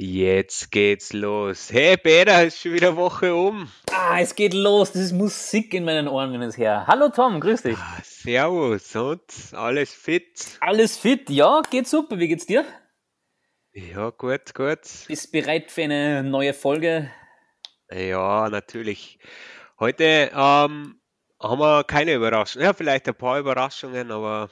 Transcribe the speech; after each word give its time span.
Jetzt 0.00 0.70
geht's 0.70 1.12
los. 1.12 1.72
Hey 1.72 1.96
Peter, 1.96 2.44
ist 2.44 2.60
schon 2.60 2.72
wieder 2.72 2.94
Woche 2.94 3.34
um. 3.34 3.68
Ah, 3.90 4.20
es 4.20 4.36
geht 4.36 4.54
los. 4.54 4.92
Das 4.92 5.02
ist 5.02 5.12
Musik 5.12 5.74
in 5.74 5.84
meinen 5.84 6.06
Ohren, 6.06 6.32
wenn 6.32 6.40
es 6.42 6.56
her. 6.56 6.86
Hallo 6.86 7.08
Tom, 7.08 7.40
grüß 7.40 7.62
dich. 7.62 7.76
Ah, 7.76 8.00
servus 8.04 8.94
und 8.94 9.22
alles 9.54 9.92
fit? 9.92 10.56
Alles 10.60 10.96
fit? 10.96 11.28
Ja, 11.30 11.62
geht 11.68 11.88
super. 11.88 12.16
Wie 12.16 12.28
geht's 12.28 12.46
dir? 12.46 12.64
Ja, 13.72 14.10
gut, 14.10 14.54
gut. 14.54 14.82
Bist 15.08 15.32
bereit 15.32 15.72
für 15.72 15.82
eine 15.82 16.22
neue 16.22 16.54
Folge? 16.54 17.10
Ja, 17.90 18.48
natürlich. 18.50 19.18
Heute 19.80 20.30
ähm, 20.32 21.00
haben 21.42 21.58
wir 21.58 21.82
keine 21.82 22.14
Überraschung. 22.14 22.62
Ja, 22.62 22.72
vielleicht 22.72 23.08
ein 23.08 23.16
paar 23.16 23.40
Überraschungen, 23.40 24.12
aber 24.12 24.48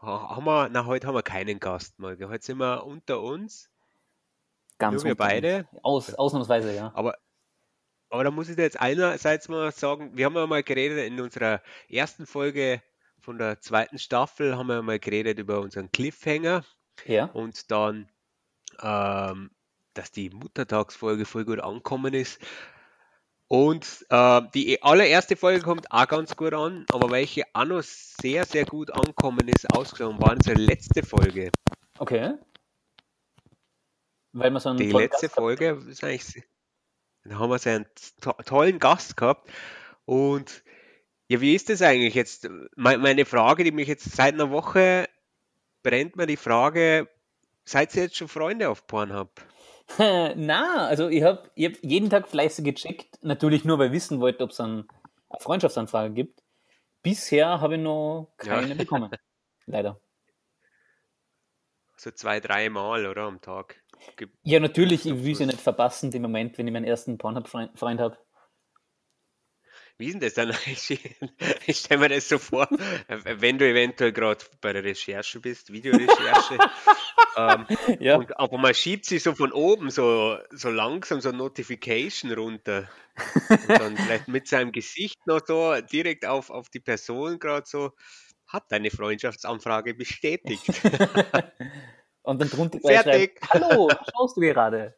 haben 0.00 0.46
wir, 0.46 0.70
na, 0.70 0.86
heute 0.86 1.06
haben 1.06 1.16
wir 1.16 1.22
keinen 1.22 1.60
Gast 1.60 1.98
mal. 1.98 2.16
Heute 2.18 2.42
sind 2.46 2.56
wir 2.56 2.86
unter 2.86 3.20
uns. 3.20 3.69
Ganz 4.80 5.04
wir 5.04 5.14
beide. 5.14 5.68
Aus, 5.82 6.14
ausnahmsweise, 6.14 6.74
ja. 6.74 6.90
Aber, 6.94 7.16
aber 8.08 8.24
da 8.24 8.30
muss 8.30 8.48
ich 8.48 8.56
dir 8.56 8.62
jetzt 8.62 8.80
einerseits 8.80 9.48
mal 9.48 9.70
sagen, 9.72 10.16
wir 10.16 10.24
haben 10.24 10.34
ja 10.34 10.46
mal 10.46 10.62
geredet 10.62 11.06
in 11.06 11.20
unserer 11.20 11.60
ersten 11.88 12.26
Folge 12.26 12.82
von 13.20 13.38
der 13.38 13.60
zweiten 13.60 13.98
Staffel, 13.98 14.56
haben 14.56 14.68
wir 14.68 14.80
mal 14.82 14.98
geredet 14.98 15.38
über 15.38 15.60
unseren 15.60 15.92
Cliffhanger. 15.92 16.64
Ja. 17.04 17.26
Und 17.26 17.70
dann, 17.70 18.08
ähm, 18.82 19.50
dass 19.92 20.12
die 20.12 20.30
Muttertagsfolge 20.30 21.26
voll 21.26 21.44
gut 21.44 21.60
angekommen 21.60 22.14
ist. 22.14 22.40
Und 23.48 24.06
äh, 24.08 24.42
die 24.54 24.82
allererste 24.82 25.36
Folge 25.36 25.60
kommt 25.60 25.92
auch 25.92 26.08
ganz 26.08 26.36
gut 26.36 26.54
an, 26.54 26.86
aber 26.90 27.10
welche 27.10 27.42
auch 27.52 27.66
noch 27.66 27.82
sehr, 27.82 28.46
sehr 28.46 28.64
gut 28.64 28.90
angekommen 28.92 29.46
ist, 29.48 29.70
ausgeschlagen, 29.74 30.20
war 30.22 30.32
unsere 30.32 30.56
letzte 30.56 31.02
Folge. 31.02 31.50
Okay. 31.98 32.34
Weil 34.32 34.50
wir 34.50 34.60
so 34.60 34.68
einen 34.70 34.78
Die 34.78 34.90
letzte 34.90 35.26
Gast 35.26 35.34
Folge 35.34 35.82
ist 35.88 36.04
eigentlich, 36.04 36.44
da 37.24 37.38
haben 37.38 37.50
wir 37.50 37.58
so 37.58 37.70
einen 37.70 37.86
to 38.20 38.32
tollen 38.44 38.78
Gast 38.78 39.16
gehabt. 39.16 39.50
Und 40.04 40.62
ja, 41.28 41.40
wie 41.40 41.54
ist 41.54 41.68
das 41.68 41.82
eigentlich 41.82 42.14
jetzt? 42.14 42.48
Me- 42.76 42.98
Meine 42.98 43.24
Frage, 43.24 43.64
die 43.64 43.72
mich 43.72 43.88
jetzt 43.88 44.10
seit 44.12 44.34
einer 44.34 44.50
Woche 44.50 45.08
brennt 45.82 46.16
mir 46.16 46.26
die 46.26 46.36
Frage, 46.36 47.08
seid 47.64 47.94
ihr 47.96 48.04
jetzt 48.04 48.16
schon 48.16 48.28
Freunde 48.28 48.68
auf 48.68 48.86
Pornhub? 48.86 49.30
Na, 49.98 50.86
also 50.86 51.08
ich 51.08 51.22
habe 51.22 51.50
ich 51.54 51.66
hab 51.66 51.72
jeden 51.82 52.10
Tag 52.10 52.28
fleißig 52.28 52.64
gecheckt, 52.64 53.18
natürlich 53.22 53.64
nur, 53.64 53.78
weil 53.78 53.88
ich 53.88 53.92
wissen 53.94 54.20
wollte, 54.20 54.44
ob 54.44 54.50
es 54.50 54.60
eine 54.60 54.84
Freundschaftsanfrage 55.40 56.14
gibt. 56.14 56.42
Bisher 57.02 57.60
habe 57.60 57.76
ich 57.76 57.80
noch 57.80 58.28
Ja. 58.44 58.60
keine 58.60 58.74
bekommen. 58.76 59.10
Leider. 59.66 60.00
So 62.00 62.10
zwei, 62.12 62.40
drei 62.40 62.70
Mal, 62.70 63.04
oder? 63.04 63.24
Am 63.24 63.42
Tag. 63.42 63.82
Ge- 64.16 64.28
Ja, 64.42 64.58
natürlich, 64.58 65.04
ich 65.04 65.22
will 65.22 65.34
sie 65.34 65.44
nicht 65.44 65.60
verpassen, 65.60 66.10
den 66.10 66.22
Moment, 66.22 66.56
wenn 66.56 66.66
ich 66.66 66.72
meinen 66.72 66.86
ersten 66.86 67.18
Pornhub-Freund 67.18 67.78
Freund 67.78 68.00
habe. 68.00 68.16
Wie 69.98 70.06
ist 70.06 70.14
denn 70.14 70.20
das 70.20 70.32
dann 70.32 70.50
eigentlich? 70.66 71.14
Ich 71.66 71.76
stelle 71.76 72.00
mir 72.00 72.08
das 72.08 72.26
so 72.26 72.38
vor, 72.38 72.66
wenn 72.70 73.58
du 73.58 73.68
eventuell 73.68 74.12
gerade 74.12 74.42
bei 74.62 74.72
der 74.72 74.82
Recherche 74.82 75.40
bist, 75.40 75.74
Videorecherche, 75.74 76.58
ähm, 77.36 77.66
Ja. 78.00 78.16
und 78.16 78.34
aber 78.38 78.56
man 78.56 78.72
schiebt 78.72 79.04
sie 79.04 79.18
so 79.18 79.34
von 79.34 79.52
oben 79.52 79.90
so, 79.90 80.38
so 80.52 80.70
langsam 80.70 81.20
so 81.20 81.32
Notification 81.32 82.32
runter 82.32 82.88
und 83.68 83.78
dann 83.78 83.98
vielleicht 83.98 84.26
mit 84.28 84.48
seinem 84.48 84.72
Gesicht 84.72 85.18
noch 85.26 85.42
so 85.46 85.78
direkt 85.82 86.24
auf, 86.24 86.48
auf 86.48 86.70
die 86.70 86.80
Person 86.80 87.38
gerade 87.38 87.66
so, 87.66 87.92
hat 88.52 88.70
deine 88.70 88.90
Freundschaftsanfrage 88.90 89.94
bestätigt. 89.94 90.64
Und 92.22 92.40
dann 92.40 92.50
drunter 92.50 92.78
schreibt, 92.80 93.40
hallo, 93.50 93.88
was 93.88 94.06
schaust 94.12 94.36
du 94.36 94.40
gerade? 94.42 94.94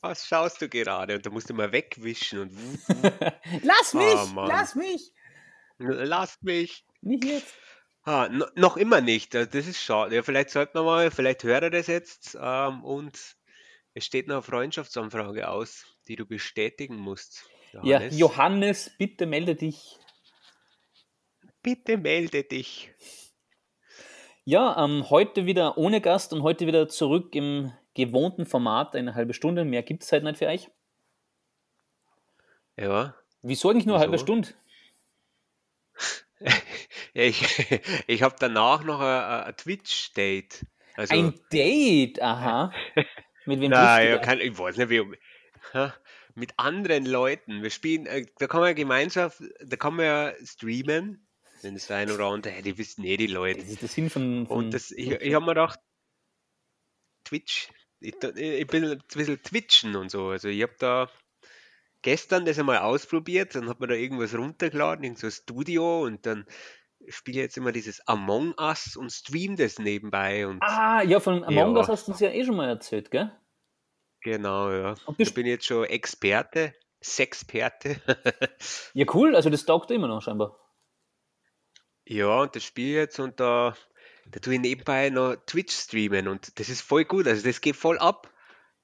Was 0.00 0.26
schaust 0.26 0.62
du 0.62 0.68
gerade? 0.68 1.16
Und 1.16 1.26
da 1.26 1.30
musst 1.30 1.50
du 1.50 1.54
mal 1.54 1.72
wegwischen 1.72 2.38
und 2.38 2.52
lass 3.62 3.92
mich, 3.94 4.14
Ah, 4.14 4.26
Mann. 4.26 4.46
lass 4.48 4.74
mich. 4.76 5.12
lass 5.78 6.40
mich. 6.42 6.86
Nicht 7.00 7.24
jetzt. 7.24 7.54
Ah, 8.04 8.28
no, 8.30 8.46
noch 8.54 8.76
immer 8.76 9.00
nicht. 9.00 9.34
Das 9.34 9.52
ist 9.54 9.82
schade. 9.82 10.14
Ja, 10.14 10.22
vielleicht 10.22 10.50
sollte 10.50 10.72
man 10.76 10.84
mal, 10.84 11.10
vielleicht 11.10 11.42
hört 11.42 11.64
er 11.64 11.70
das 11.70 11.88
jetzt 11.88 12.38
ähm, 12.40 12.84
und 12.84 13.18
es 13.94 14.04
steht 14.04 14.28
noch 14.28 14.36
eine 14.36 14.42
Freundschaftsanfrage 14.42 15.48
aus, 15.48 15.84
die 16.06 16.14
du 16.16 16.26
bestätigen 16.26 16.96
musst. 16.96 17.44
Ja, 17.72 17.82
Johannes. 17.82 18.18
Johannes, 18.18 18.90
bitte 18.96 19.26
melde 19.26 19.56
dich. 19.56 19.98
Bitte 21.64 21.96
melde 21.96 22.44
dich. 22.44 22.92
Ja, 24.44 24.84
ähm, 24.84 25.08
heute 25.08 25.46
wieder 25.46 25.78
ohne 25.78 26.02
Gast 26.02 26.34
und 26.34 26.42
heute 26.42 26.66
wieder 26.66 26.88
zurück 26.88 27.34
im 27.34 27.72
gewohnten 27.94 28.44
Format, 28.44 28.94
eine 28.94 29.14
halbe 29.14 29.32
Stunde. 29.32 29.64
Mehr 29.64 29.82
gibt 29.82 30.02
es 30.02 30.12
halt 30.12 30.24
nicht 30.24 30.36
für 30.36 30.46
euch. 30.46 30.70
Ja. 32.76 33.14
Wieso 33.40 33.70
eigentlich 33.70 33.86
nur 33.86 33.96
eine 33.96 34.04
halbe? 34.04 34.18
Stunde? 34.18 34.50
Ich 37.16 37.64
ich 38.08 38.22
habe 38.22 38.34
danach 38.38 38.82
noch 38.82 39.00
ein, 39.00 39.56
Twitch-Date. 39.56 40.66
Also, 40.96 41.14
Ein 41.14 41.40
Date, 41.52 42.20
aha. 42.20 42.72
Mit 43.46 43.60
wem 43.60 43.70
du 43.70 43.76
ja, 43.76 44.18
kann, 44.18 44.40
ich 44.40 44.58
weiß 44.58 44.76
nicht, 44.76 44.90
wie, 44.90 45.16
ha, 45.72 45.94
mit 46.34 46.54
anderen 46.56 47.06
Leuten. 47.06 47.62
Wir 47.62 47.70
spielen, 47.70 48.06
äh, 48.06 48.26
da 48.38 48.48
kann 48.48 48.60
man 48.60 48.70
ja 48.70 48.74
Gemeinschaft, 48.74 49.40
da 49.64 49.76
kann 49.76 49.94
man 49.94 50.04
ja 50.06 50.32
streamen. 50.44 51.24
Wenn 51.64 51.76
es 51.76 51.90
ein 51.90 52.10
oder 52.10 52.26
andere, 52.26 52.52
hey, 52.52 52.62
die 52.62 52.76
wissen 52.78 53.04
eh 53.04 53.16
die 53.16 53.26
Leute. 53.26 53.60
Das 53.60 53.70
ist 53.70 53.82
der 53.82 53.88
Sinn 53.88 54.10
von, 54.10 54.46
von 54.46 54.56
Und 54.56 54.74
das, 54.74 54.90
ich, 54.90 55.10
ich 55.10 55.34
habe 55.34 55.44
mir 55.44 55.54
gedacht, 55.54 55.80
Twitch, 57.24 57.68
ich, 58.00 58.14
ich 58.22 58.66
bin 58.66 58.84
ein 58.84 59.02
bisschen 59.12 59.42
twitchen 59.42 59.96
und 59.96 60.10
so. 60.10 60.28
Also 60.28 60.48
ich 60.48 60.62
habe 60.62 60.74
da 60.78 61.08
gestern 62.02 62.44
das 62.44 62.58
einmal 62.58 62.78
ausprobiert, 62.78 63.54
dann 63.54 63.68
hat 63.68 63.80
man 63.80 63.88
da 63.88 63.94
irgendwas 63.94 64.34
runtergeladen, 64.34 65.04
irgend 65.04 65.18
so 65.18 65.26
ein 65.26 65.32
Studio 65.32 66.02
und 66.02 66.26
dann 66.26 66.46
spiele 67.08 67.38
ich 67.38 67.42
jetzt 67.44 67.56
immer 67.56 67.72
dieses 67.72 68.06
Among 68.06 68.54
Us 68.58 68.96
und 68.96 69.10
stream 69.10 69.56
das 69.56 69.78
nebenbei 69.78 70.46
und 70.46 70.62
Ah, 70.62 71.02
ja, 71.02 71.18
von 71.18 71.44
Among 71.44 71.74
Ja. 71.74 71.80
Us 71.80 71.88
hast 71.88 72.06
du 72.06 72.12
uns 72.12 72.20
ja 72.20 72.30
eh 72.30 72.44
schon 72.44 72.56
mal 72.56 72.68
erzählt, 72.68 73.10
gell? 73.10 73.32
genau, 74.20 74.70
ja. 74.70 74.94
Ich 75.18 75.34
bin 75.34 75.46
jetzt 75.46 75.66
schon 75.66 75.84
Experte, 75.84 76.74
Sexperte. 77.02 77.96
Ja, 78.94 79.06
cool, 79.12 79.34
also 79.34 79.50
das 79.50 79.64
taugt 79.64 79.90
immer 79.90 80.08
noch 80.08 80.22
scheinbar. 80.22 80.58
Ja, 82.06 82.42
und 82.42 82.54
das 82.54 82.64
spiele 82.64 82.88
ich 82.90 82.96
jetzt 82.96 83.18
und 83.18 83.40
da, 83.40 83.76
da 84.26 84.40
tue 84.40 84.54
ich 84.54 84.60
nebenbei 84.60 85.10
noch 85.10 85.36
Twitch 85.46 85.74
streamen 85.74 86.28
und 86.28 86.58
das 86.58 86.68
ist 86.68 86.82
voll 86.82 87.04
gut. 87.04 87.26
Also 87.26 87.42
das 87.42 87.60
geht 87.60 87.76
voll 87.76 87.98
ab. 87.98 88.30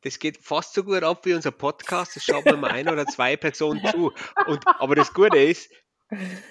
Das 0.03 0.19
geht 0.19 0.39
fast 0.39 0.73
so 0.73 0.83
gut 0.83 1.03
ab 1.03 1.27
wie 1.27 1.35
unser 1.35 1.51
Podcast. 1.51 2.17
Das 2.17 2.25
schaut 2.25 2.47
mir 2.47 2.57
mal 2.57 2.71
ein 2.71 2.89
oder 2.89 3.07
zwei 3.07 3.37
Personen 3.37 3.85
zu. 3.87 4.13
Und, 4.47 4.67
aber 4.67 4.95
das 4.95 5.13
Gute 5.13 5.37
ist, 5.37 5.71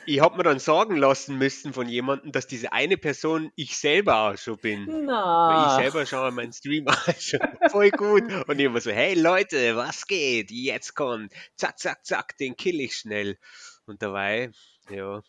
ich 0.05 0.21
habe 0.21 0.37
mir 0.37 0.43
dann 0.43 0.59
sagen 0.59 0.95
lassen 0.95 1.37
müssen 1.37 1.73
von 1.73 1.89
jemandem, 1.89 2.31
dass 2.31 2.47
diese 2.47 2.71
eine 2.71 2.97
Person 2.97 3.51
ich 3.55 3.75
selber 3.75 4.29
auch 4.29 4.37
schon 4.37 4.57
bin. 4.57 4.87
Weil 4.87 5.67
ich 5.67 5.83
selber 5.83 6.05
schaue 6.05 6.31
meinen 6.31 6.53
Stream 6.53 6.87
an, 6.87 6.95
schon 7.19 7.39
voll 7.69 7.89
gut. 7.89 8.23
Und 8.47 8.59
ich 8.59 8.65
immer 8.65 8.79
so, 8.79 8.91
hey 8.91 9.15
Leute, 9.15 9.75
was 9.75 10.07
geht? 10.07 10.51
Jetzt 10.51 10.95
kommt, 10.95 11.33
zack, 11.55 11.79
zack, 11.79 12.05
zack, 12.05 12.37
den 12.37 12.55
kill 12.55 12.79
ich 12.79 12.95
schnell. 12.95 13.37
Und 13.85 14.01
dabei, 14.01 14.51
ja, 14.89 15.21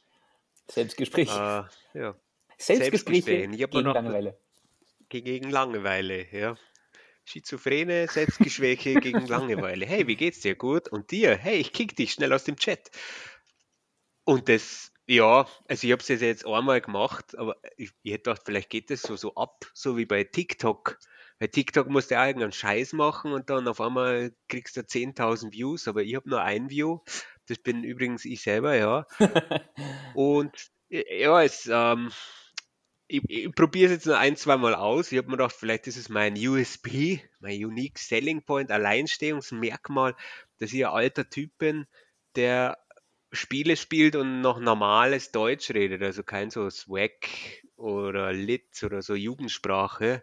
Selbstgespräch. 0.72 1.28
äh, 1.28 1.98
ja. 1.98 2.14
Selbstgespräche 2.58 3.48
gegen 3.48 3.84
Langeweile. 3.84 4.38
Ge- 5.08 5.22
Gegen 5.22 5.50
Langeweile, 5.50 6.26
ja. 6.32 6.56
Schizophrene, 7.24 8.08
Selbstgeschwäche 8.08 8.98
gegen 8.98 9.26
Langeweile. 9.26 9.86
Hey, 9.86 10.06
wie 10.06 10.16
geht's 10.16 10.40
dir? 10.40 10.54
Gut. 10.54 10.88
Und 10.88 11.10
dir? 11.10 11.36
Hey, 11.36 11.56
ich 11.58 11.72
kick 11.72 11.96
dich 11.96 12.12
schnell 12.12 12.32
aus 12.32 12.44
dem 12.44 12.56
Chat. 12.56 12.90
Und 14.24 14.48
das, 14.48 14.92
ja, 15.06 15.46
also 15.68 15.86
ich 15.86 15.92
habe 15.92 16.02
es 16.02 16.08
jetzt 16.08 16.46
einmal 16.46 16.80
gemacht, 16.80 17.36
aber 17.36 17.56
ich, 17.76 17.90
ich 18.02 18.12
hätte 18.12 18.30
gedacht, 18.30 18.42
vielleicht 18.44 18.70
geht 18.70 18.90
das 18.90 19.02
so, 19.02 19.16
so 19.16 19.34
ab, 19.34 19.66
so 19.74 19.96
wie 19.96 20.06
bei 20.06 20.24
TikTok. 20.24 20.98
Bei 21.38 21.46
TikTok 21.46 21.88
musst 21.88 22.10
du 22.10 22.14
ja 22.16 22.26
irgendeinen 22.26 22.52
Scheiß 22.52 22.92
machen 22.92 23.32
und 23.32 23.48
dann 23.50 23.66
auf 23.66 23.80
einmal 23.80 24.32
kriegst 24.48 24.76
du 24.76 24.82
10.000 24.86 25.52
Views, 25.54 25.88
aber 25.88 26.02
ich 26.02 26.14
habe 26.14 26.28
nur 26.28 26.42
ein 26.42 26.68
View. 26.70 26.98
Das 27.50 27.58
bin 27.58 27.82
übrigens 27.82 28.24
ich 28.24 28.42
selber, 28.42 28.76
ja. 28.76 29.06
Und 30.14 30.70
äh, 30.88 31.22
ja, 31.22 31.42
es, 31.42 31.68
ähm, 31.70 32.12
ich, 33.08 33.22
ich 33.28 33.52
probiere 33.52 33.86
es 33.86 33.92
jetzt 33.92 34.06
nur 34.06 34.18
ein, 34.18 34.36
zwei 34.36 34.56
Mal 34.56 34.74
aus. 34.76 35.10
Ich 35.10 35.18
habe 35.18 35.28
mir 35.28 35.36
gedacht, 35.36 35.56
vielleicht 35.58 35.88
ist 35.88 35.96
es 35.96 36.08
mein 36.08 36.34
USP, 36.34 37.28
mein 37.40 37.64
Unique 37.64 37.98
Selling 37.98 38.44
Point, 38.44 38.70
Alleinstehungsmerkmal, 38.70 40.14
dass 40.58 40.72
ich 40.72 40.86
ein 40.86 40.92
alter 40.92 41.28
Typ 41.28 41.50
bin, 41.58 41.86
der 42.36 42.78
Spiele 43.32 43.76
spielt 43.76 44.14
und 44.14 44.40
noch 44.40 44.60
normales 44.60 45.32
Deutsch 45.32 45.70
redet, 45.70 46.02
also 46.02 46.22
kein 46.22 46.50
so 46.50 46.70
Swag 46.70 47.26
oder 47.76 48.32
Lit 48.32 48.80
oder 48.84 49.02
so 49.02 49.14
Jugendsprache 49.16 50.22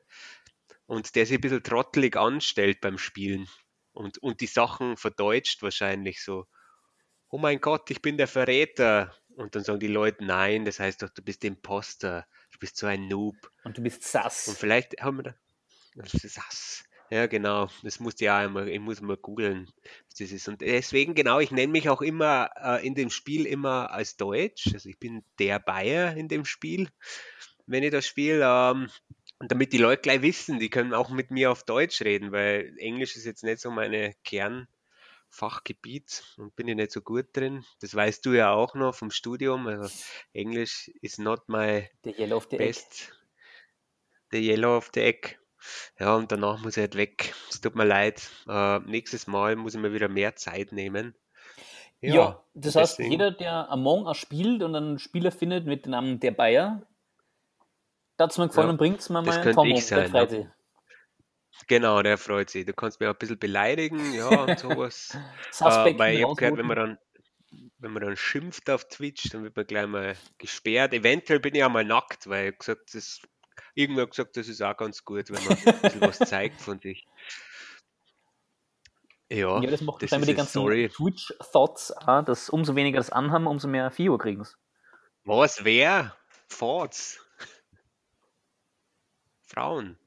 und 0.86 1.16
der 1.16 1.26
sich 1.26 1.38
ein 1.38 1.42
bisschen 1.42 1.64
trottelig 1.64 2.16
anstellt 2.16 2.80
beim 2.80 2.98
Spielen 2.98 3.50
und, 3.92 4.18
und 4.20 4.40
die 4.40 4.48
Sachen 4.48 4.96
verdeutscht 4.96 5.62
wahrscheinlich 5.62 6.24
so. 6.24 6.48
Oh 7.30 7.38
mein 7.38 7.60
Gott, 7.60 7.90
ich 7.92 8.02
bin 8.02 8.18
der 8.18 8.28
Verräter. 8.28 9.14
Und 9.36 9.56
dann 9.56 9.64
sagen 9.64 9.80
die 9.80 9.88
Leute, 9.88 10.26
nein, 10.26 10.66
das 10.66 10.80
heißt 10.80 11.04
doch, 11.04 11.10
du 11.10 11.22
bist 11.22 11.44
Imposter, 11.44 12.26
du 12.52 12.58
bist 12.60 12.78
so 12.78 12.88
ein 12.88 13.08
Noob. 13.08 13.36
Und 13.64 13.78
du 13.78 13.84
bist 13.84 13.98
Und 13.98 14.12
sass. 14.12 14.58
vielleicht 14.58 15.00
haben 15.02 15.18
wir 15.18 15.24
da, 15.24 15.36
das 15.96 16.14
ist 16.16 16.38
das. 16.38 16.84
Ja, 17.10 17.28
genau. 17.28 17.70
Das 17.84 18.00
musste 18.00 18.26
ja 18.26 18.38
einmal, 18.40 18.68
ich 18.68 18.80
muss 18.80 19.00
mal 19.00 19.16
googeln, 19.16 19.70
was 20.08 20.16
das 20.18 20.32
ist. 20.32 20.48
Und 20.48 20.62
deswegen, 20.62 21.14
genau, 21.16 21.40
ich 21.40 21.52
nenne 21.52 21.72
mich 21.72 21.88
auch 21.88 22.02
immer 22.02 22.50
äh, 22.62 22.86
in 22.86 22.96
dem 22.96 23.10
Spiel 23.10 23.46
immer 23.46 23.92
als 23.92 24.18
Deutsch. 24.18 24.70
Also 24.74 24.90
ich 24.90 25.00
bin 25.00 25.24
der 25.40 25.60
Bayer 25.60 26.18
in 26.18 26.28
dem 26.28 26.44
Spiel, 26.44 26.90
wenn 27.66 27.84
ich 27.84 27.92
das 27.92 28.06
spiele. 28.08 28.44
Ähm, 28.44 28.90
und 29.40 29.52
damit 29.52 29.72
die 29.72 29.78
Leute 29.78 30.02
gleich 30.02 30.22
wissen, 30.22 30.60
die 30.60 30.70
können 30.70 30.94
auch 30.94 31.10
mit 31.10 31.32
mir 31.32 31.52
auf 31.52 31.64
Deutsch 31.64 32.02
reden, 32.02 32.32
weil 32.32 32.74
Englisch 32.78 33.16
ist 33.16 33.26
jetzt 33.26 33.44
nicht 33.44 33.60
so 33.60 33.70
meine 33.72 34.16
Kernfachgebiet 35.30 36.24
und 36.38 36.56
bin 36.56 36.68
ich 36.68 36.76
nicht 36.76 36.92
so 36.92 37.02
gut 37.02 37.28
drin. 37.36 37.64
Das 37.82 37.94
weißt 37.94 38.26
du 38.26 38.34
ja 38.34 38.52
auch 38.54 38.74
noch 38.76 38.96
vom 38.96 39.12
Studium. 39.12 39.68
Also 39.68 39.90
Englisch 40.34 40.90
is 41.02 41.18
not 41.18 41.48
my 41.48 41.90
Der 42.06 42.18
Yellow 42.20 42.38
of 42.38 42.48
the 42.50 42.58
Egg. 42.58 42.66
best. 42.66 43.12
The 44.32 44.40
yellow 44.40 44.78
of 44.78 44.90
the 44.94 45.02
egg. 45.02 45.38
Ja, 46.00 46.16
und 46.16 46.32
danach 46.32 46.60
muss 46.62 46.78
ich 46.78 46.82
halt 46.82 46.96
weg. 46.96 47.34
Es 47.50 47.62
tut 47.62 47.76
mir 47.76 47.86
leid. 47.86 48.30
Äh, 48.48 48.80
nächstes 48.80 49.28
Mal 49.28 49.56
muss 49.56 49.74
ich 49.76 49.80
mir 49.82 49.94
wieder 49.94 50.10
mehr 50.10 50.36
Zeit 50.36 50.72
nehmen. 50.72 51.16
Ja, 52.00 52.44
das 52.54 52.76
heißt, 52.76 53.00
deswegen- 53.00 53.12
jeder, 53.12 53.32
der 53.32 53.70
Among 53.72 54.06
Us 54.06 54.18
spielt 54.18 54.62
und 54.62 54.76
einen 54.76 55.00
Spieler 55.00 55.32
findet 55.32 55.66
mit 55.66 55.86
dem 55.86 55.92
Namen 55.92 56.20
der 56.20 56.32
Bayer, 56.32 56.86
da 58.18 58.26
hat 58.26 58.32
es 58.32 58.38
mir 58.38 58.48
gefallen 58.48 58.68
Ja, 58.68 58.72
und 58.72 58.78
bringt 58.78 59.00
es 59.00 59.10
mir 59.10 59.22
mal 59.22 59.32
könnte 59.42 59.56
Tomo, 59.56 59.76
ich 59.76 59.88
der 59.88 60.08
ja. 60.08 60.28
sich. 60.28 60.46
Genau, 61.68 62.02
der 62.02 62.18
freut 62.18 62.50
sich. 62.50 62.66
Du 62.66 62.74
kannst 62.74 63.00
mich 63.00 63.10
auch 63.10 63.14
ein 63.14 63.20
bisschen 63.20 63.40
beleidigen, 63.40 64.14
ja, 64.14 64.30
und 64.30 64.60
sowas. 64.60 65.10
äh, 65.60 65.98
weil 65.98 66.18
ich 66.18 66.24
habe 66.24 66.36
gehört, 66.36 66.58
wenn 66.58 66.66
man 66.68 66.78
dann, 66.78 66.98
wenn 67.80 67.92
man 67.92 68.04
dann 68.04 68.16
schimpft 68.16 68.70
auf 68.70 68.88
Twitch, 68.88 69.30
dann 69.32 69.44
wird 69.44 69.56
man 69.56 69.66
gleich 69.66 69.88
mal 69.88 70.16
gesperrt. 70.38 70.94
Eventuell 70.94 71.40
bin 71.40 71.56
ich 71.56 71.64
auch 71.64 71.70
mal 71.70 71.84
nackt, 71.84 72.28
weil 72.30 72.52
ich 72.52 72.60
gesagt, 72.60 72.94
das, 72.94 73.22
irgendwer 73.74 74.04
hat 74.04 74.12
gesagt, 74.12 74.38
das 74.38 74.48
ist 74.48 74.62
auch 74.62 74.78
ganz 74.78 75.04
gut, 75.04 75.30
wenn 75.30 75.44
man 75.44 75.58
ein 75.58 75.82
bisschen 75.82 76.02
was 76.02 76.20
zeigt 76.20 76.62
von 76.62 76.80
sich. 76.80 77.06
Ja, 79.30 79.60
Ja, 79.62 79.70
das 79.70 79.82
macht 79.82 80.04
das 80.04 80.10
die 80.10 80.32
es, 80.32 80.38
ganzen. 80.38 80.64
Twitch-Thoughts 80.64 81.92
auch, 81.92 82.24
dass 82.24 82.50
umso 82.50 82.76
weniger 82.76 82.98
das 82.98 83.10
anhaben, 83.10 83.48
umso 83.48 83.68
mehr 83.68 83.92
Fio 83.92 84.18
kriegen 84.18 84.44
sie. 84.44 84.56
Was, 85.26 85.66
wer? 85.66 86.16
Thoughts? 86.48 87.20
Frauen, 89.48 89.98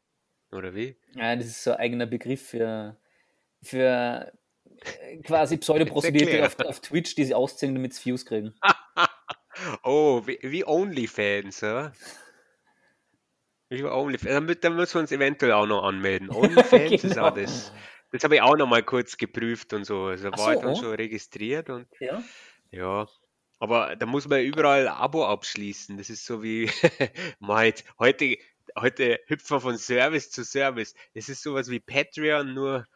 oder 0.52 0.75
wie? 0.75 0.97
Ja, 1.14 1.35
das 1.37 1.47
ist 1.47 1.64
so 1.64 1.73
ein 1.73 1.79
eigener 1.79 2.06
Begriff 2.06 2.47
für, 2.49 2.97
für 3.62 4.32
äh, 5.02 5.19
quasi 5.19 5.56
Pseudoprostituierte 5.58 6.47
auf, 6.47 6.58
auf 6.61 6.81
Twitch, 6.81 7.14
die 7.14 7.25
sie 7.25 7.35
ausziehen, 7.35 7.75
damit 7.75 7.94
sie 7.94 8.05
Views 8.06 8.25
kriegen. 8.26 8.55
Oh, 9.82 10.23
wie, 10.26 10.38
wie 10.43 10.64
OnlyFans, 10.64 11.61
ja? 11.61 11.93
Wie 13.69 13.85
OnlyFans. 13.85 14.32
Da, 14.32 14.38
mü- 14.38 14.58
da 14.61 14.70
müssen 14.70 14.94
wir 14.94 15.00
uns 15.00 15.12
eventuell 15.12 15.52
auch 15.52 15.67
noch 15.67 15.82
anmelden. 15.85 16.31
OnlyFans 16.35 17.05
ist 17.05 17.14
Genau. 17.14 17.29
auch 17.29 17.35
das. 17.35 17.73
Das 18.12 18.25
habe 18.25 18.37
ich 18.37 18.43
auch 18.43 18.56
noch 18.56 18.67
mal 18.67 18.82
kurz 18.82 19.17
geprüft 19.17 19.73
und 19.73 19.85
so. 19.85 20.05
Also 20.06 20.31
Ach 20.32 20.38
war 20.38 20.55
ich 20.55 20.61
dann 20.61 20.75
so. 20.75 20.82
schon 20.85 20.94
registriert 20.94 21.69
und 21.69 21.87
Ja. 22.00 22.23
ja. 22.70 23.06
Aber 23.58 23.94
da 23.96 24.06
muss 24.06 24.26
man 24.26 24.41
überall 24.43 24.88
ein 24.88 24.94
Abo 24.94 25.26
abschließen. 25.26 25.99
Das 25.99 26.08
ist 26.08 26.25
so 26.25 26.43
wie 26.43 26.70
mal 27.38 27.73
heute, 27.99 28.38
heute 28.78 29.20
hüpfen 29.26 29.61
von 29.61 29.78
Service 29.78 30.31
zu 30.31 30.44
Service. 30.44 30.94
Das 31.14 31.28
ist 31.28 31.43
sowas 31.43 31.70
wie 31.70 31.81
Patreon, 31.81 32.55
nur 32.55 32.87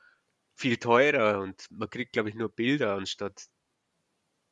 viel 0.54 0.76
teurer 0.76 1.40
und 1.40 1.66
man 1.70 1.90
kriegt, 1.90 2.12
glaube 2.12 2.28
ich, 2.28 2.34
nur 2.34 2.48
Bilder 2.48 2.94
anstatt 2.94 3.46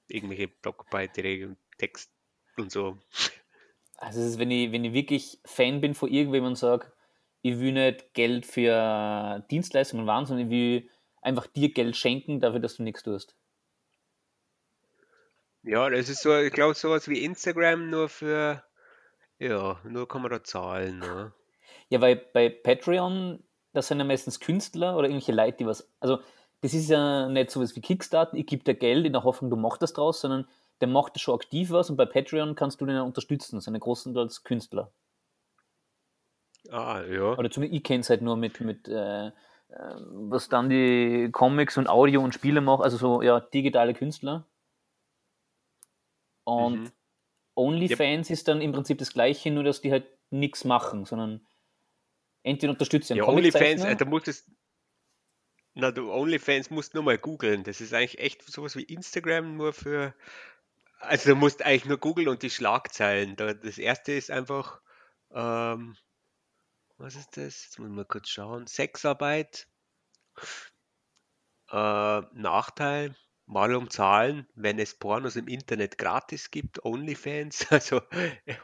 irgendwelche 0.08 0.48
Blogbeiträge 0.48 1.48
und 1.48 1.58
Text 1.78 2.10
und 2.56 2.70
so. 2.70 2.98
Also 3.96 4.20
es 4.20 4.30
ist, 4.30 4.38
wenn 4.38 4.50
ich, 4.50 4.72
wenn 4.72 4.84
ich 4.84 4.92
wirklich 4.92 5.40
Fan 5.44 5.80
bin 5.80 5.94
von 5.94 6.10
irgendwem 6.10 6.44
und 6.44 6.56
sage, 6.56 6.92
ich 7.42 7.58
will 7.58 7.72
nicht 7.72 8.14
Geld 8.14 8.46
für 8.46 9.44
Dienstleistungen 9.50 10.06
wahren, 10.06 10.26
sondern 10.26 10.46
ich 10.46 10.50
will 10.50 10.90
einfach 11.20 11.46
dir 11.46 11.72
Geld 11.72 11.96
schenken 11.96 12.40
dafür, 12.40 12.60
dass 12.60 12.76
du 12.76 12.82
nichts 12.82 13.02
tust. 13.02 13.36
Ja, 15.64 15.88
das 15.88 16.08
ist 16.08 16.22
so, 16.22 16.36
ich 16.36 16.52
glaube, 16.52 16.74
sowas 16.74 17.08
wie 17.08 17.24
Instagram 17.24 17.88
nur 17.90 18.08
für, 18.08 18.64
ja, 19.43 19.81
nur 19.85 20.06
kann 20.09 20.23
man 20.23 20.31
da 20.31 20.43
zahlen. 20.44 20.99
Ne? 20.99 21.33
Ja, 21.89 22.00
weil 22.00 22.17
bei 22.17 22.49
Patreon, 22.49 23.43
das 23.73 23.89
sind 23.89 23.99
ja 23.99 24.05
meistens 24.05 24.41
Künstler 24.41 24.97
oder 24.97 25.09
irgendwelche 25.09 25.33
Leute, 25.33 25.59
die 25.59 25.67
was. 25.67 25.91
Also, 26.00 26.21
das 26.61 26.75
ist 26.75 26.89
ja 26.89 27.29
nicht 27.29 27.50
sowas 27.50 27.75
wie 27.75 27.81
Kickstarter, 27.81 28.37
ich 28.37 28.47
gebe 28.47 28.62
dir 28.62 28.75
Geld 28.75 29.05
in 29.05 29.12
der 29.12 29.25
Hoffnung, 29.25 29.50
du 29.50 29.56
machst 29.56 29.83
das 29.83 29.93
draus, 29.93 30.21
sondern 30.21 30.47
der 30.81 30.87
macht 30.89 31.19
schon 31.21 31.35
aktiv 31.35 31.71
was 31.71 31.91
und 31.91 31.97
bei 31.97 32.06
Patreon 32.06 32.55
kannst 32.55 32.81
du 32.81 32.87
den 32.87 32.94
ja 32.94 33.03
unterstützen, 33.03 33.61
seine 33.61 33.81
großen 33.81 34.17
als 34.17 34.44
Künstler. 34.44 34.93
Ah, 36.71 37.03
ja. 37.03 37.37
Oder 37.37 37.50
zumindest 37.50 37.77
ich 37.79 37.83
kenne 37.85 38.00
es 38.00 38.11
halt 38.11 38.23
nur 38.23 38.37
mit, 38.37 38.61
mit 38.61 38.87
äh, 38.87 39.27
äh, 39.27 39.33
was 39.71 40.49
dann 40.49 40.71
die 40.71 41.31
Comics 41.33 41.77
und 41.79 41.89
Audio 41.89 42.23
und 42.23 42.33
Spiele 42.35 42.61
machen, 42.61 42.83
also 42.83 42.97
so 42.97 43.23
ja, 43.23 43.41
digitale 43.41 43.94
Künstler. 43.94 44.47
Und 46.44 46.81
Mhm. 46.81 46.93
OnlyFans 47.54 48.31
ist 48.31 48.49
dann 48.49 48.60
im 48.60 48.72
Prinzip 48.72 48.99
das 48.99 49.12
gleiche, 49.12 49.50
nur 49.50 49.64
dass 49.64 49.81
die 49.81 49.93
halt 49.93 50.06
nichts 50.31 50.64
machen, 50.64 51.04
sondern 51.04 51.46
entweder 52.43 52.72
unterstützen 52.72 53.16
Ja, 53.16 53.25
OnlyFans, 53.25 53.84
äh, 53.84 53.96
da 53.96 54.04
musst 54.04 54.28
es, 54.28 54.50
na, 55.75 55.90
du 55.90 56.12
OnlyFans 56.12 56.70
musst 56.70 56.94
nur 56.94 57.02
mal 57.02 57.19
googeln. 57.19 57.64
Das 57.64 57.81
ist 57.81 57.94
eigentlich 57.94 58.19
echt 58.19 58.43
sowas 58.43 58.76
wie 58.76 58.82
Instagram, 58.82 59.56
nur 59.56 59.72
für, 59.72 60.14
also 60.99 61.31
du 61.31 61.37
musst 61.37 61.62
eigentlich 61.62 61.87
nur 61.87 61.99
googeln 61.99 62.28
und 62.28 62.43
die 62.43 62.50
Schlagzeilen. 62.50 63.37
Da, 63.37 63.55
das 63.55 63.78
erste 63.78 64.12
ist 64.12 64.31
einfach, 64.31 64.81
ähm, 65.32 65.96
was 66.98 67.16
ist 67.16 67.37
das? 67.37 67.64
Jetzt 67.64 67.78
muss 67.78 67.88
ich 67.88 67.94
mal 67.94 68.05
kurz 68.05 68.28
schauen. 68.28 68.66
Sexarbeit, 68.66 69.66
äh, 71.70 72.20
Nachteil, 72.32 73.16
mal 73.52 73.75
um 73.75 73.90
Zahlen, 73.90 74.46
wenn 74.54 74.78
es 74.78 74.94
Pornos 74.99 75.37
im 75.37 75.46
Internet 75.46 75.99
gratis 75.99 76.50
gibt, 76.50 76.84
OnlyFans, 76.84 77.66
also 77.70 78.00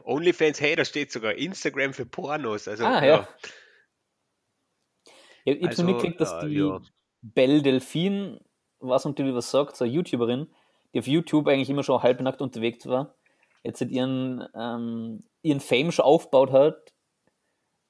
OnlyFans, 0.04 0.60
hey, 0.60 0.76
da 0.76 0.84
steht 0.84 1.12
sogar 1.12 1.34
Instagram 1.34 1.92
für 1.92 2.06
Pornos, 2.06 2.68
also 2.68 2.84
Ah, 2.84 3.04
ja. 3.04 3.06
ja. 3.06 3.28
Ja, 5.44 5.54
ich 5.54 5.60
habe 5.60 5.68
Also, 5.68 5.82
so 5.82 5.88
mitgekriegt, 5.88 6.20
dass 6.20 6.32
äh, 6.44 6.48
die 6.48 6.56
ja. 6.56 6.80
Belle 7.22 7.62
Delphine, 7.62 8.40
was 8.80 9.04
natürlich 9.04 9.34
was 9.34 9.50
sagt, 9.50 9.76
so 9.76 9.84
eine 9.84 9.94
YouTuberin, 9.94 10.48
die 10.92 10.98
auf 10.98 11.06
YouTube 11.06 11.48
eigentlich 11.48 11.70
immer 11.70 11.82
schon 11.82 12.02
halbnackt 12.02 12.42
unterwegs 12.42 12.86
war, 12.86 13.14
jetzt 13.62 13.80
hat 13.80 13.90
ihren, 13.90 14.46
ähm, 14.54 15.24
ihren 15.42 15.60
Fame 15.60 15.90
schon 15.92 16.04
aufgebaut 16.04 16.52
hat 16.52 16.92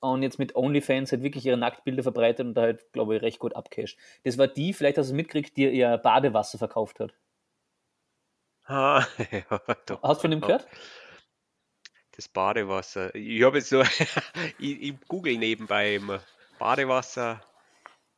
und 0.01 0.23
jetzt 0.23 0.39
mit 0.39 0.55
OnlyFans 0.55 1.13
halt 1.13 1.23
wirklich 1.23 1.45
ihre 1.47 1.57
Nacktbilder 1.57 2.03
verbreitet 2.03 2.47
und 2.47 2.55
da 2.55 2.63
halt, 2.63 2.93
glaube 2.93 3.17
ich, 3.17 3.23
recht 3.23 3.39
gut 3.39 3.57
abcasht. 3.57 3.99
Das 4.25 4.39
war 4.39 4.47
die, 4.47 4.73
vielleicht 4.73 4.99
hast 4.99 5.09
du 5.09 5.13
es 5.13 5.17
mitgekriegt, 5.17 5.57
die 5.57 5.69
ihr 5.69 5.99
Badewasser 5.99 6.59
verkauft 6.59 7.01
hat. 7.01 7.15
Ah, 8.71 9.03
ja, 9.33 9.59
doch. 9.87 10.03
Hast 10.03 10.19
du 10.19 10.21
von 10.21 10.31
dem 10.31 10.43
gehört? 10.43 10.67
Das 12.11 12.29
Badewasser. 12.29 13.15
Ich 13.15 13.43
habe 13.43 13.57
jetzt 13.57 13.71
so, 13.71 13.81
ich, 14.59 14.83
ich 14.83 14.95
google 15.09 15.39
nebenbei 15.39 15.95
immer. 15.95 16.21
Badewasser. 16.59 17.41